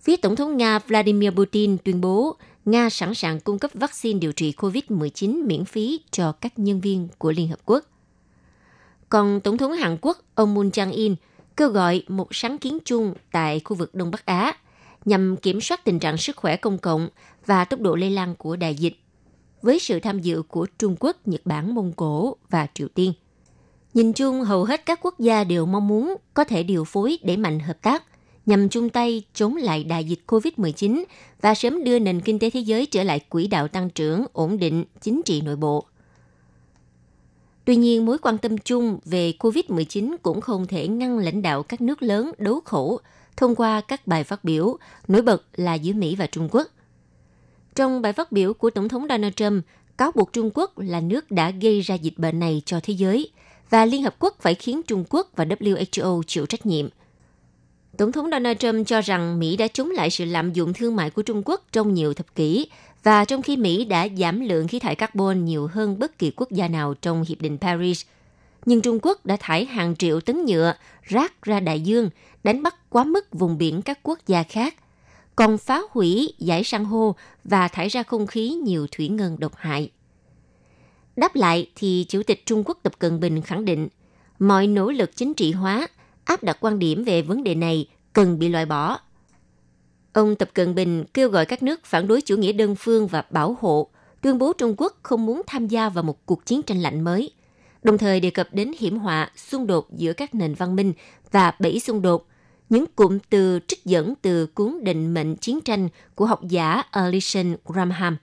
[0.00, 4.32] Phía Tổng thống Nga Vladimir Putin tuyên bố Nga sẵn sàng cung cấp vaccine điều
[4.32, 7.84] trị COVID-19 miễn phí cho các nhân viên của Liên Hợp Quốc.
[9.08, 11.14] Còn Tổng thống Hàn Quốc ông Moon Jae-in
[11.56, 14.56] kêu gọi một sáng kiến chung tại khu vực Đông Bắc Á
[15.04, 17.08] nhằm kiểm soát tình trạng sức khỏe công cộng
[17.46, 18.96] và tốc độ lây lan của đại dịch,
[19.62, 23.12] với sự tham dự của Trung Quốc, Nhật Bản, Mông Cổ và Triều Tiên.
[23.94, 27.36] Nhìn chung, hầu hết các quốc gia đều mong muốn có thể điều phối để
[27.36, 28.02] mạnh hợp tác
[28.46, 31.04] nhằm chung tay chống lại đại dịch COVID-19
[31.40, 34.58] và sớm đưa nền kinh tế thế giới trở lại quỹ đạo tăng trưởng, ổn
[34.58, 35.84] định, chính trị nội bộ.
[37.64, 41.80] Tuy nhiên, mối quan tâm chung về COVID-19 cũng không thể ngăn lãnh đạo các
[41.80, 43.00] nước lớn đấu khổ
[43.36, 44.76] thông qua các bài phát biểu,
[45.08, 46.68] nổi bật là giữa Mỹ và Trung Quốc.
[47.74, 49.64] Trong bài phát biểu của Tổng thống Donald Trump,
[49.98, 53.30] cáo buộc Trung Quốc là nước đã gây ra dịch bệnh này cho thế giới
[53.70, 56.88] và Liên Hợp Quốc phải khiến Trung Quốc và WHO chịu trách nhiệm.
[57.98, 61.10] Tổng thống Donald Trump cho rằng Mỹ đã chống lại sự lạm dụng thương mại
[61.10, 62.66] của Trung Quốc trong nhiều thập kỷ
[63.02, 66.50] và trong khi Mỹ đã giảm lượng khí thải carbon nhiều hơn bất kỳ quốc
[66.50, 68.04] gia nào trong Hiệp định Paris.
[68.64, 72.10] Nhưng Trung Quốc đã thải hàng triệu tấn nhựa rác ra đại dương
[72.44, 74.74] đánh bắt quá mức vùng biển các quốc gia khác,
[75.36, 77.14] còn phá hủy giải san hô
[77.44, 79.90] và thải ra không khí nhiều thủy ngân độc hại.
[81.16, 83.88] Đáp lại thì Chủ tịch Trung Quốc Tập Cận Bình khẳng định
[84.38, 85.88] mọi nỗ lực chính trị hóa
[86.24, 88.98] áp đặt quan điểm về vấn đề này cần bị loại bỏ.
[90.12, 93.24] Ông Tập Cận Bình kêu gọi các nước phản đối chủ nghĩa đơn phương và
[93.30, 93.88] bảo hộ,
[94.20, 97.30] tuyên bố Trung Quốc không muốn tham gia vào một cuộc chiến tranh lạnh mới,
[97.82, 100.92] đồng thời đề cập đến hiểm họa xung đột giữa các nền văn minh
[101.30, 102.26] và bẫy xung đột
[102.72, 107.56] những cụm từ trích dẫn từ cuốn định mệnh chiến tranh của học giả Alison
[107.64, 108.16] Graham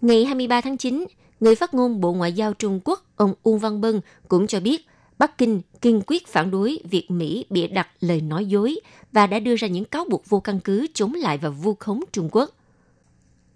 [0.00, 1.04] Ngày 23 tháng 9,
[1.40, 4.86] người phát ngôn Bộ Ngoại giao Trung Quốc ông Uông Văn Bân cũng cho biết
[5.18, 8.80] Bắc Kinh kiên quyết phản đối việc Mỹ bịa đặt lời nói dối
[9.12, 12.00] và đã đưa ra những cáo buộc vô căn cứ chống lại và vu khống
[12.12, 12.50] Trung Quốc.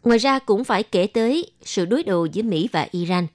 [0.04, 3.26] Ngoài ra cũng phải kể tới sự đối đầu giữa Mỹ và Iran.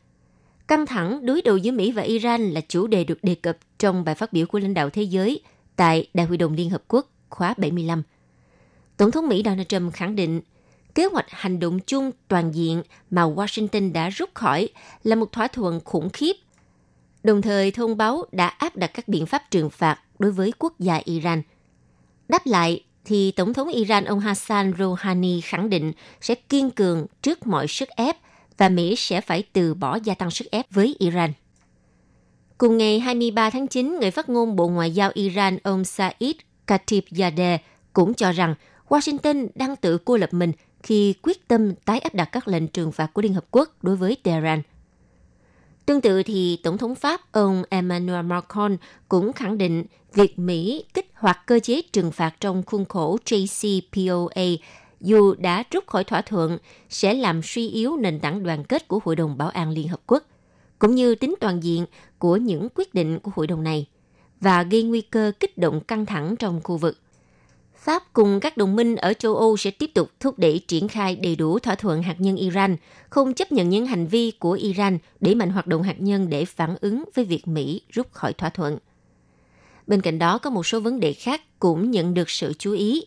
[0.68, 4.04] Căng thẳng đối đầu giữa Mỹ và Iran là chủ đề được đề cập trong
[4.04, 5.42] bài phát biểu của lãnh đạo thế giới
[5.82, 8.04] tại Đại hội đồng Liên Hợp Quốc khóa 75.
[8.98, 10.42] Tổng thống Mỹ Donald Trump khẳng định
[10.96, 14.70] kế hoạch hành động chung toàn diện mà Washington đã rút khỏi
[15.04, 16.34] là một thỏa thuận khủng khiếp,
[17.24, 20.80] đồng thời thông báo đã áp đặt các biện pháp trừng phạt đối với quốc
[20.80, 21.42] gia Iran.
[22.28, 27.48] Đáp lại, thì Tổng thống Iran ông Hassan Rouhani khẳng định sẽ kiên cường trước
[27.48, 28.18] mọi sức ép
[28.58, 31.34] và Mỹ sẽ phải từ bỏ gia tăng sức ép với Iran.
[32.62, 36.36] Cùng ngày 23 tháng 9, người phát ngôn Bộ Ngoại giao Iran ông Said
[36.68, 37.58] Khatibzadeh
[37.94, 38.56] cũng cho rằng
[38.90, 40.52] Washington đang tự cô lập mình
[40.84, 43.96] khi quyết tâm tái áp đặt các lệnh trừng phạt của Liên Hợp Quốc đối
[43.96, 44.62] với Tehran.
[45.86, 48.78] Tương tự thì Tổng thống Pháp ông Emmanuel Macron
[49.10, 54.58] cũng khẳng định việc Mỹ kích hoạt cơ chế trừng phạt trong khuôn khổ JCPOA
[55.00, 56.58] dù đã rút khỏi thỏa thuận
[56.90, 60.02] sẽ làm suy yếu nền tảng đoàn kết của Hội đồng Bảo an Liên Hợp
[60.08, 60.24] Quốc,
[60.82, 61.86] cũng như tính toàn diện
[62.20, 63.88] của những quyết định của hội đồng này
[64.40, 66.98] và gây nguy cơ kích động căng thẳng trong khu vực.
[67.76, 71.16] Pháp cùng các đồng minh ở châu Âu sẽ tiếp tục thúc đẩy triển khai
[71.16, 72.78] đầy đủ thỏa thuận hạt nhân Iran,
[73.10, 76.46] không chấp nhận những hành vi của Iran để mạnh hoạt động hạt nhân để
[76.46, 78.78] phản ứng với việc Mỹ rút khỏi thỏa thuận.
[79.88, 83.04] Bên cạnh đó, có một số vấn đề khác cũng nhận được sự chú ý.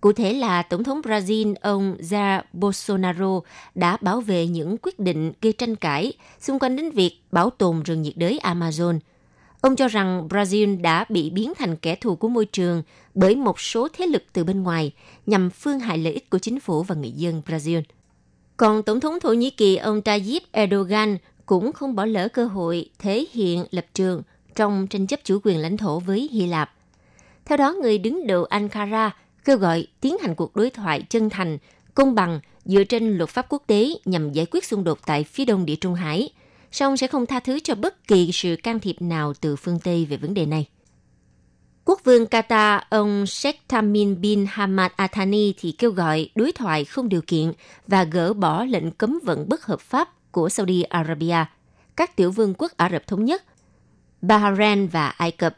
[0.00, 3.40] Cụ thể là Tổng thống Brazil ông Jair Bolsonaro
[3.74, 7.82] đã bảo vệ những quyết định gây tranh cãi xung quanh đến việc bảo tồn
[7.82, 8.98] rừng nhiệt đới Amazon–
[9.66, 12.82] Ông cho rằng Brazil đã bị biến thành kẻ thù của môi trường
[13.14, 14.92] bởi một số thế lực từ bên ngoài
[15.26, 17.82] nhằm phương hại lợi ích của chính phủ và người dân Brazil.
[18.56, 21.16] Còn Tổng thống Thổ Nhĩ Kỳ ông Tayyip Erdogan
[21.46, 24.22] cũng không bỏ lỡ cơ hội thể hiện lập trường
[24.54, 26.72] trong tranh chấp chủ quyền lãnh thổ với Hy Lạp.
[27.44, 29.16] Theo đó, người đứng đầu Ankara
[29.46, 31.58] kêu gọi tiến hành cuộc đối thoại chân thành,
[31.94, 35.44] công bằng dựa trên luật pháp quốc tế nhằm giải quyết xung đột tại phía
[35.44, 36.30] đông địa Trung Hải–
[36.76, 40.04] song sẽ không tha thứ cho bất kỳ sự can thiệp nào từ phương Tây
[40.04, 40.68] về vấn đề này.
[41.84, 46.84] Quốc vương Qatar ông Sheikh Tamim bin Hamad Al Thani thì kêu gọi đối thoại
[46.84, 47.52] không điều kiện
[47.86, 51.44] và gỡ bỏ lệnh cấm vận bất hợp pháp của Saudi Arabia,
[51.96, 53.44] các tiểu vương quốc Ả Rập Thống Nhất,
[54.22, 55.56] Bahrain và Ai Cập.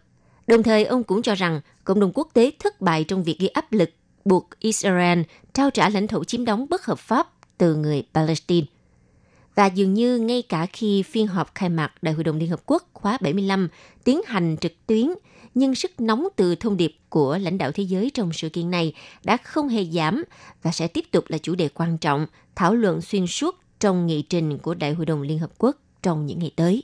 [0.49, 3.49] Đồng thời, ông cũng cho rằng cộng đồng quốc tế thất bại trong việc gây
[3.49, 3.91] áp lực
[4.25, 5.21] buộc Israel
[5.55, 7.29] trao trả lãnh thổ chiếm đóng bất hợp pháp
[7.59, 8.67] từ người Palestine.
[9.55, 12.61] Và dường như ngay cả khi phiên họp khai mạc Đại hội đồng Liên Hợp
[12.67, 13.69] Quốc khóa 75
[14.05, 15.07] tiến hành trực tuyến,
[15.55, 18.95] nhưng sức nóng từ thông điệp của lãnh đạo thế giới trong sự kiện này
[19.25, 20.25] đã không hề giảm
[20.63, 24.23] và sẽ tiếp tục là chủ đề quan trọng, thảo luận xuyên suốt trong nghị
[24.23, 26.83] trình của Đại hội đồng Liên Hợp Quốc trong những ngày tới.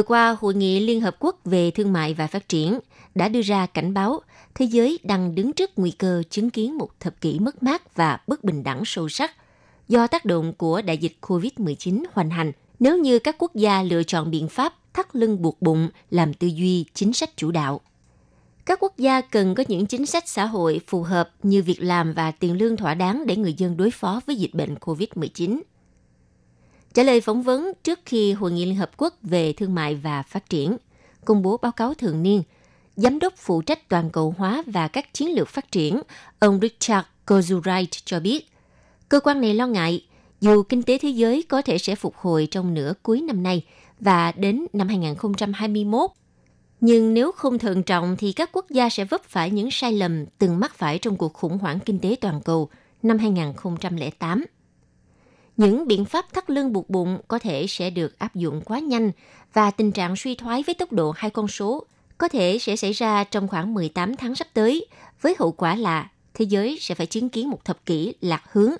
[0.00, 2.78] Vừa qua, Hội nghị Liên Hợp Quốc về Thương mại và Phát triển
[3.14, 4.20] đã đưa ra cảnh báo
[4.54, 8.18] thế giới đang đứng trước nguy cơ chứng kiến một thập kỷ mất mát và
[8.26, 9.30] bất bình đẳng sâu sắc
[9.88, 14.02] do tác động của đại dịch COVID-19 hoành hành nếu như các quốc gia lựa
[14.02, 17.80] chọn biện pháp thắt lưng buộc bụng làm tư duy chính sách chủ đạo.
[18.66, 22.12] Các quốc gia cần có những chính sách xã hội phù hợp như việc làm
[22.12, 25.60] và tiền lương thỏa đáng để người dân đối phó với dịch bệnh COVID-19
[26.94, 30.22] Trả lời phỏng vấn trước khi Hội nghị Liên Hợp Quốc về Thương mại và
[30.22, 30.76] Phát triển
[31.24, 32.42] công bố báo cáo thường niên,
[32.96, 36.00] Giám đốc phụ trách toàn cầu hóa và các chiến lược phát triển,
[36.38, 38.50] ông Richard Kozuright cho biết,
[39.08, 40.04] cơ quan này lo ngại
[40.40, 43.64] dù kinh tế thế giới có thể sẽ phục hồi trong nửa cuối năm nay
[44.00, 46.10] và đến năm 2021,
[46.80, 50.26] nhưng nếu không thận trọng thì các quốc gia sẽ vấp phải những sai lầm
[50.38, 52.68] từng mắc phải trong cuộc khủng hoảng kinh tế toàn cầu
[53.02, 54.44] năm 2008.
[55.60, 59.10] Những biện pháp thắt lưng buộc bụng có thể sẽ được áp dụng quá nhanh
[59.52, 61.86] và tình trạng suy thoái với tốc độ hai con số
[62.18, 64.86] có thể sẽ xảy ra trong khoảng 18 tháng sắp tới,
[65.20, 68.72] với hậu quả là thế giới sẽ phải chứng kiến một thập kỷ lạc hướng,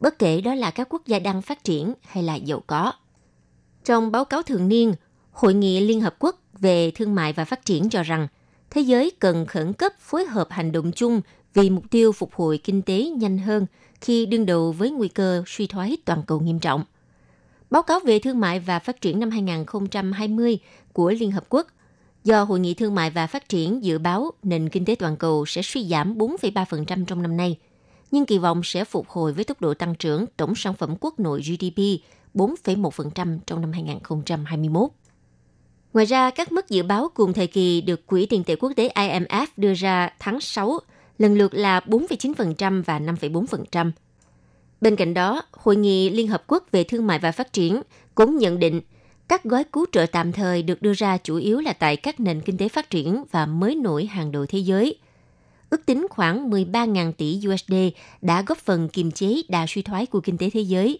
[0.00, 2.92] bất kể đó là các quốc gia đang phát triển hay là giàu có.
[3.84, 4.94] Trong báo cáo thường niên,
[5.32, 8.28] Hội nghị Liên Hợp Quốc về Thương mại và Phát triển cho rằng
[8.70, 11.20] thế giới cần khẩn cấp phối hợp hành động chung
[11.54, 13.66] vì mục tiêu phục hồi kinh tế nhanh hơn–
[14.00, 16.84] khi đương đầu với nguy cơ suy thoái toàn cầu nghiêm trọng.
[17.70, 20.58] Báo cáo về thương mại và phát triển năm 2020
[20.92, 21.66] của Liên Hợp Quốc
[22.24, 25.46] Do Hội nghị Thương mại và Phát triển dự báo nền kinh tế toàn cầu
[25.46, 27.58] sẽ suy giảm 4,3% trong năm nay,
[28.10, 31.20] nhưng kỳ vọng sẽ phục hồi với tốc độ tăng trưởng tổng sản phẩm quốc
[31.20, 31.78] nội GDP
[32.34, 34.90] 4,1% trong năm 2021.
[35.92, 38.88] Ngoài ra, các mức dự báo cùng thời kỳ được Quỹ tiền tệ quốc tế
[38.94, 40.78] IMF đưa ra tháng 6
[41.18, 43.90] lần lượt là 4,9% và 5,4%.
[44.80, 47.82] Bên cạnh đó, Hội nghị Liên Hợp Quốc về Thương mại và Phát triển
[48.14, 48.80] cũng nhận định
[49.28, 52.40] các gói cứu trợ tạm thời được đưa ra chủ yếu là tại các nền
[52.40, 54.98] kinh tế phát triển và mới nổi hàng đầu thế giới.
[55.70, 57.74] Ước tính khoảng 13.000 tỷ USD
[58.22, 60.98] đã góp phần kiềm chế đà suy thoái của kinh tế thế giới.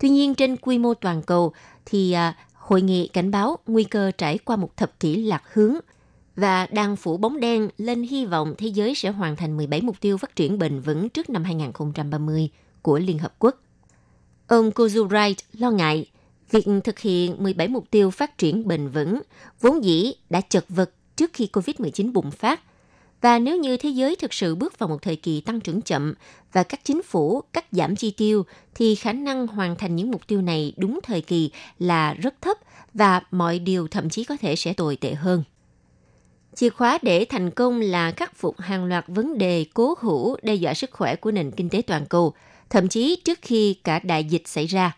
[0.00, 1.52] Tuy nhiên, trên quy mô toàn cầu
[1.84, 5.74] thì à, hội nghị cảnh báo nguy cơ trải qua một thập kỷ lạc hướng
[6.36, 10.00] và đang phủ bóng đen lên hy vọng thế giới sẽ hoàn thành 17 mục
[10.00, 12.50] tiêu phát triển bền vững trước năm 2030
[12.82, 13.62] của Liên Hợp Quốc.
[14.46, 16.06] Ông Kozu Wright lo ngại
[16.50, 19.22] việc thực hiện 17 mục tiêu phát triển bền vững
[19.60, 22.60] vốn dĩ đã chật vật trước khi COVID-19 bùng phát.
[23.20, 26.14] Và nếu như thế giới thực sự bước vào một thời kỳ tăng trưởng chậm
[26.52, 30.26] và các chính phủ cắt giảm chi tiêu, thì khả năng hoàn thành những mục
[30.26, 32.56] tiêu này đúng thời kỳ là rất thấp
[32.94, 35.42] và mọi điều thậm chí có thể sẽ tồi tệ hơn.
[36.54, 40.54] Chìa khóa để thành công là khắc phục hàng loạt vấn đề cố hữu đe
[40.54, 42.32] dọa sức khỏe của nền kinh tế toàn cầu,
[42.70, 44.96] thậm chí trước khi cả đại dịch xảy ra.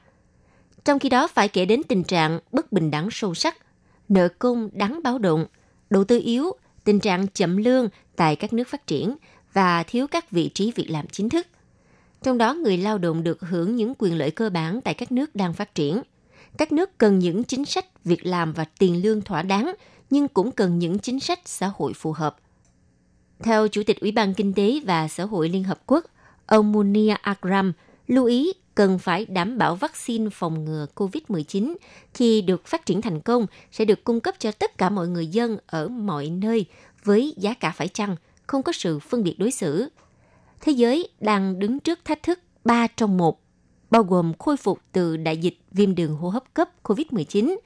[0.84, 3.56] Trong khi đó phải kể đến tình trạng bất bình đẳng sâu sắc,
[4.08, 5.46] nợ công đáng báo động,
[5.90, 6.52] đầu tư yếu,
[6.84, 9.16] tình trạng chậm lương tại các nước phát triển
[9.52, 11.46] và thiếu các vị trí việc làm chính thức.
[12.22, 15.34] Trong đó người lao động được hưởng những quyền lợi cơ bản tại các nước
[15.34, 16.02] đang phát triển.
[16.58, 19.74] Các nước cần những chính sách việc làm và tiền lương thỏa đáng,
[20.14, 22.36] nhưng cũng cần những chính sách xã hội phù hợp.
[23.42, 26.04] Theo Chủ tịch Ủy ban Kinh tế và Xã hội Liên Hợp Quốc,
[26.46, 27.72] ông Munir Akram
[28.06, 31.74] lưu ý cần phải đảm bảo vaccine phòng ngừa COVID-19
[32.14, 35.26] khi được phát triển thành công sẽ được cung cấp cho tất cả mọi người
[35.26, 36.66] dân ở mọi nơi
[37.04, 39.88] với giá cả phải chăng, không có sự phân biệt đối xử.
[40.60, 43.40] Thế giới đang đứng trước thách thức 3 trong 1,
[43.90, 47.56] bao gồm khôi phục từ đại dịch viêm đường hô hấp cấp COVID-19,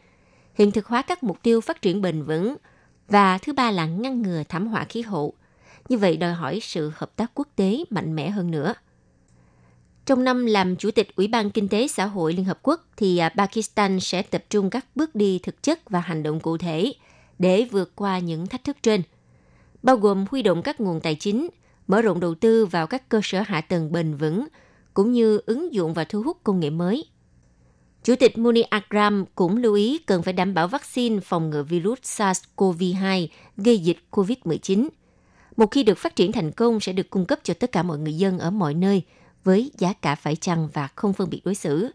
[0.59, 2.57] hiện thực hóa các mục tiêu phát triển bền vững
[3.09, 5.35] và thứ ba là ngăn ngừa thảm họa khí hậu.
[5.89, 8.75] Như vậy đòi hỏi sự hợp tác quốc tế mạnh mẽ hơn nữa.
[10.07, 13.19] Trong năm làm Chủ tịch Ủy ban Kinh tế Xã hội Liên Hợp Quốc thì
[13.19, 16.93] à, Pakistan sẽ tập trung các bước đi thực chất và hành động cụ thể
[17.39, 19.03] để vượt qua những thách thức trên,
[19.83, 21.49] bao gồm huy động các nguồn tài chính,
[21.87, 24.47] mở rộng đầu tư vào các cơ sở hạ tầng bền vững,
[24.95, 27.05] cũng như ứng dụng và thu hút công nghệ mới.
[28.05, 31.99] Chủ tịch Muni Akram cũng lưu ý cần phải đảm bảo vaccine phòng ngừa virus
[32.03, 33.27] SARS-CoV-2
[33.57, 34.89] gây dịch COVID-19.
[35.57, 37.99] Một khi được phát triển thành công sẽ được cung cấp cho tất cả mọi
[37.99, 39.03] người dân ở mọi nơi–
[39.49, 41.89] với giá cả phải chăng và không phân biệt đối xử.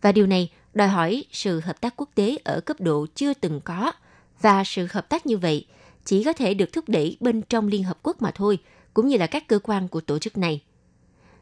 [0.00, 3.60] Và điều này đòi hỏi sự hợp tác quốc tế ở cấp độ chưa từng
[3.64, 3.92] có
[4.40, 5.66] và sự hợp tác như vậy
[6.04, 8.58] chỉ có thể được thúc đẩy bên trong Liên Hợp Quốc mà thôi,
[8.94, 10.62] cũng như là các cơ quan của tổ chức này.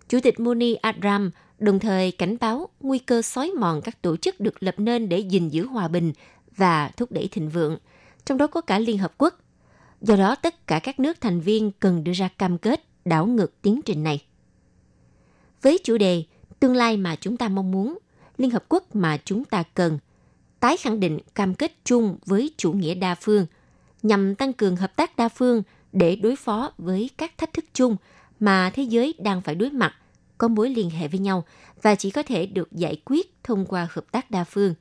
[0.09, 1.31] Chủ tịch Muni Adram
[1.61, 5.19] đồng thời cảnh báo nguy cơ xói mòn các tổ chức được lập nên để
[5.19, 6.13] gìn giữ hòa bình
[6.57, 7.79] và thúc đẩy thịnh vượng,
[8.25, 9.35] trong đó có cả Liên Hợp Quốc.
[10.01, 13.63] Do đó, tất cả các nước thành viên cần đưa ra cam kết đảo ngược
[13.63, 14.25] tiến trình này.
[15.63, 16.25] Với chủ đề
[16.61, 17.99] Tương lai mà chúng ta mong muốn,
[18.39, 19.99] Liên Hợp Quốc mà chúng ta cần,
[20.61, 23.47] tái khẳng định cam kết chung với chủ nghĩa đa phương,
[24.03, 27.97] nhằm tăng cường hợp tác đa phương để đối phó với các thách thức chung
[28.41, 29.95] mà thế giới đang phải đối mặt,
[30.41, 31.45] có mối liên hệ với nhau
[31.83, 34.75] và chỉ có thể được giải quyết thông qua hợp tác đa phương,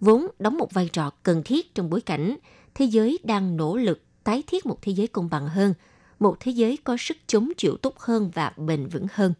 [0.00, 2.36] vốn đóng một vai trò cần thiết trong bối cảnh
[2.74, 5.74] thế giới đang nỗ lực tái thiết một thế giới công bằng hơn,
[6.18, 9.32] một thế giới có sức chống chịu tốt hơn và bền vững hơn.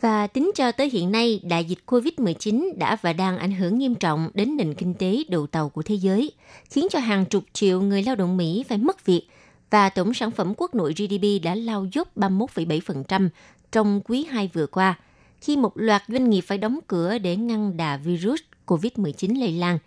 [0.00, 3.94] Và tính cho tới hiện nay, đại dịch COVID-19 đã và đang ảnh hưởng nghiêm
[3.94, 6.32] trọng đến nền kinh tế đầu tàu của thế giới,
[6.70, 9.28] khiến cho hàng chục triệu người lao động Mỹ phải mất việc
[9.70, 13.28] và tổng sản phẩm quốc nội GDP đã lao dốc 31,7%
[13.72, 14.98] trong quý 2 vừa qua,
[15.40, 19.78] khi một loạt doanh nghiệp phải đóng cửa để ngăn đà virus COVID-19 lây lan.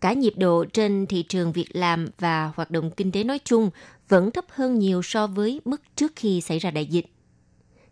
[0.00, 3.70] Cả nhịp độ trên thị trường việc làm và hoạt động kinh tế nói chung
[4.08, 7.06] vẫn thấp hơn nhiều so với mức trước khi xảy ra đại dịch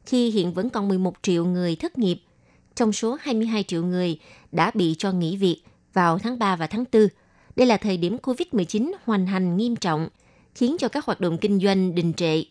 [0.06, 2.20] khi hiện vẫn còn 11 triệu người thất nghiệp,
[2.74, 4.18] trong số 22 triệu người
[4.52, 7.08] đã bị cho nghỉ việc vào tháng 3 và tháng 4.
[7.56, 10.08] Đây là thời điểm COVID-19 hoành hành nghiêm trọng,
[10.54, 12.42] khiến cho các hoạt động kinh doanh đình trệ.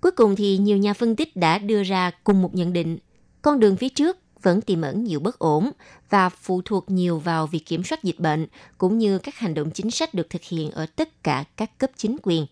[0.00, 2.98] Cuối cùng thì nhiều nhà phân tích đã đưa ra cùng một nhận định,
[3.42, 5.70] con đường phía trước vẫn tiềm ẩn nhiều bất ổn
[6.10, 8.46] và phụ thuộc nhiều vào việc kiểm soát dịch bệnh
[8.78, 11.90] cũng như các hành động chính sách được thực hiện ở tất cả các cấp
[11.96, 12.46] chính quyền.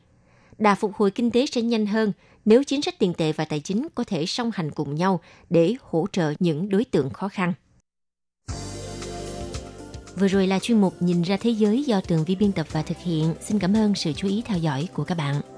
[0.59, 2.12] Đà phục hồi kinh tế sẽ nhanh hơn
[2.44, 5.20] nếu chính sách tiền tệ và tài chính có thể song hành cùng nhau
[5.51, 7.53] để hỗ trợ những đối tượng khó khăn.
[10.16, 12.82] Vừa rồi là chuyên mục Nhìn ra thế giới do Tường Vi biên tập và
[12.82, 13.34] thực hiện.
[13.40, 15.57] Xin cảm ơn sự chú ý theo dõi của các bạn.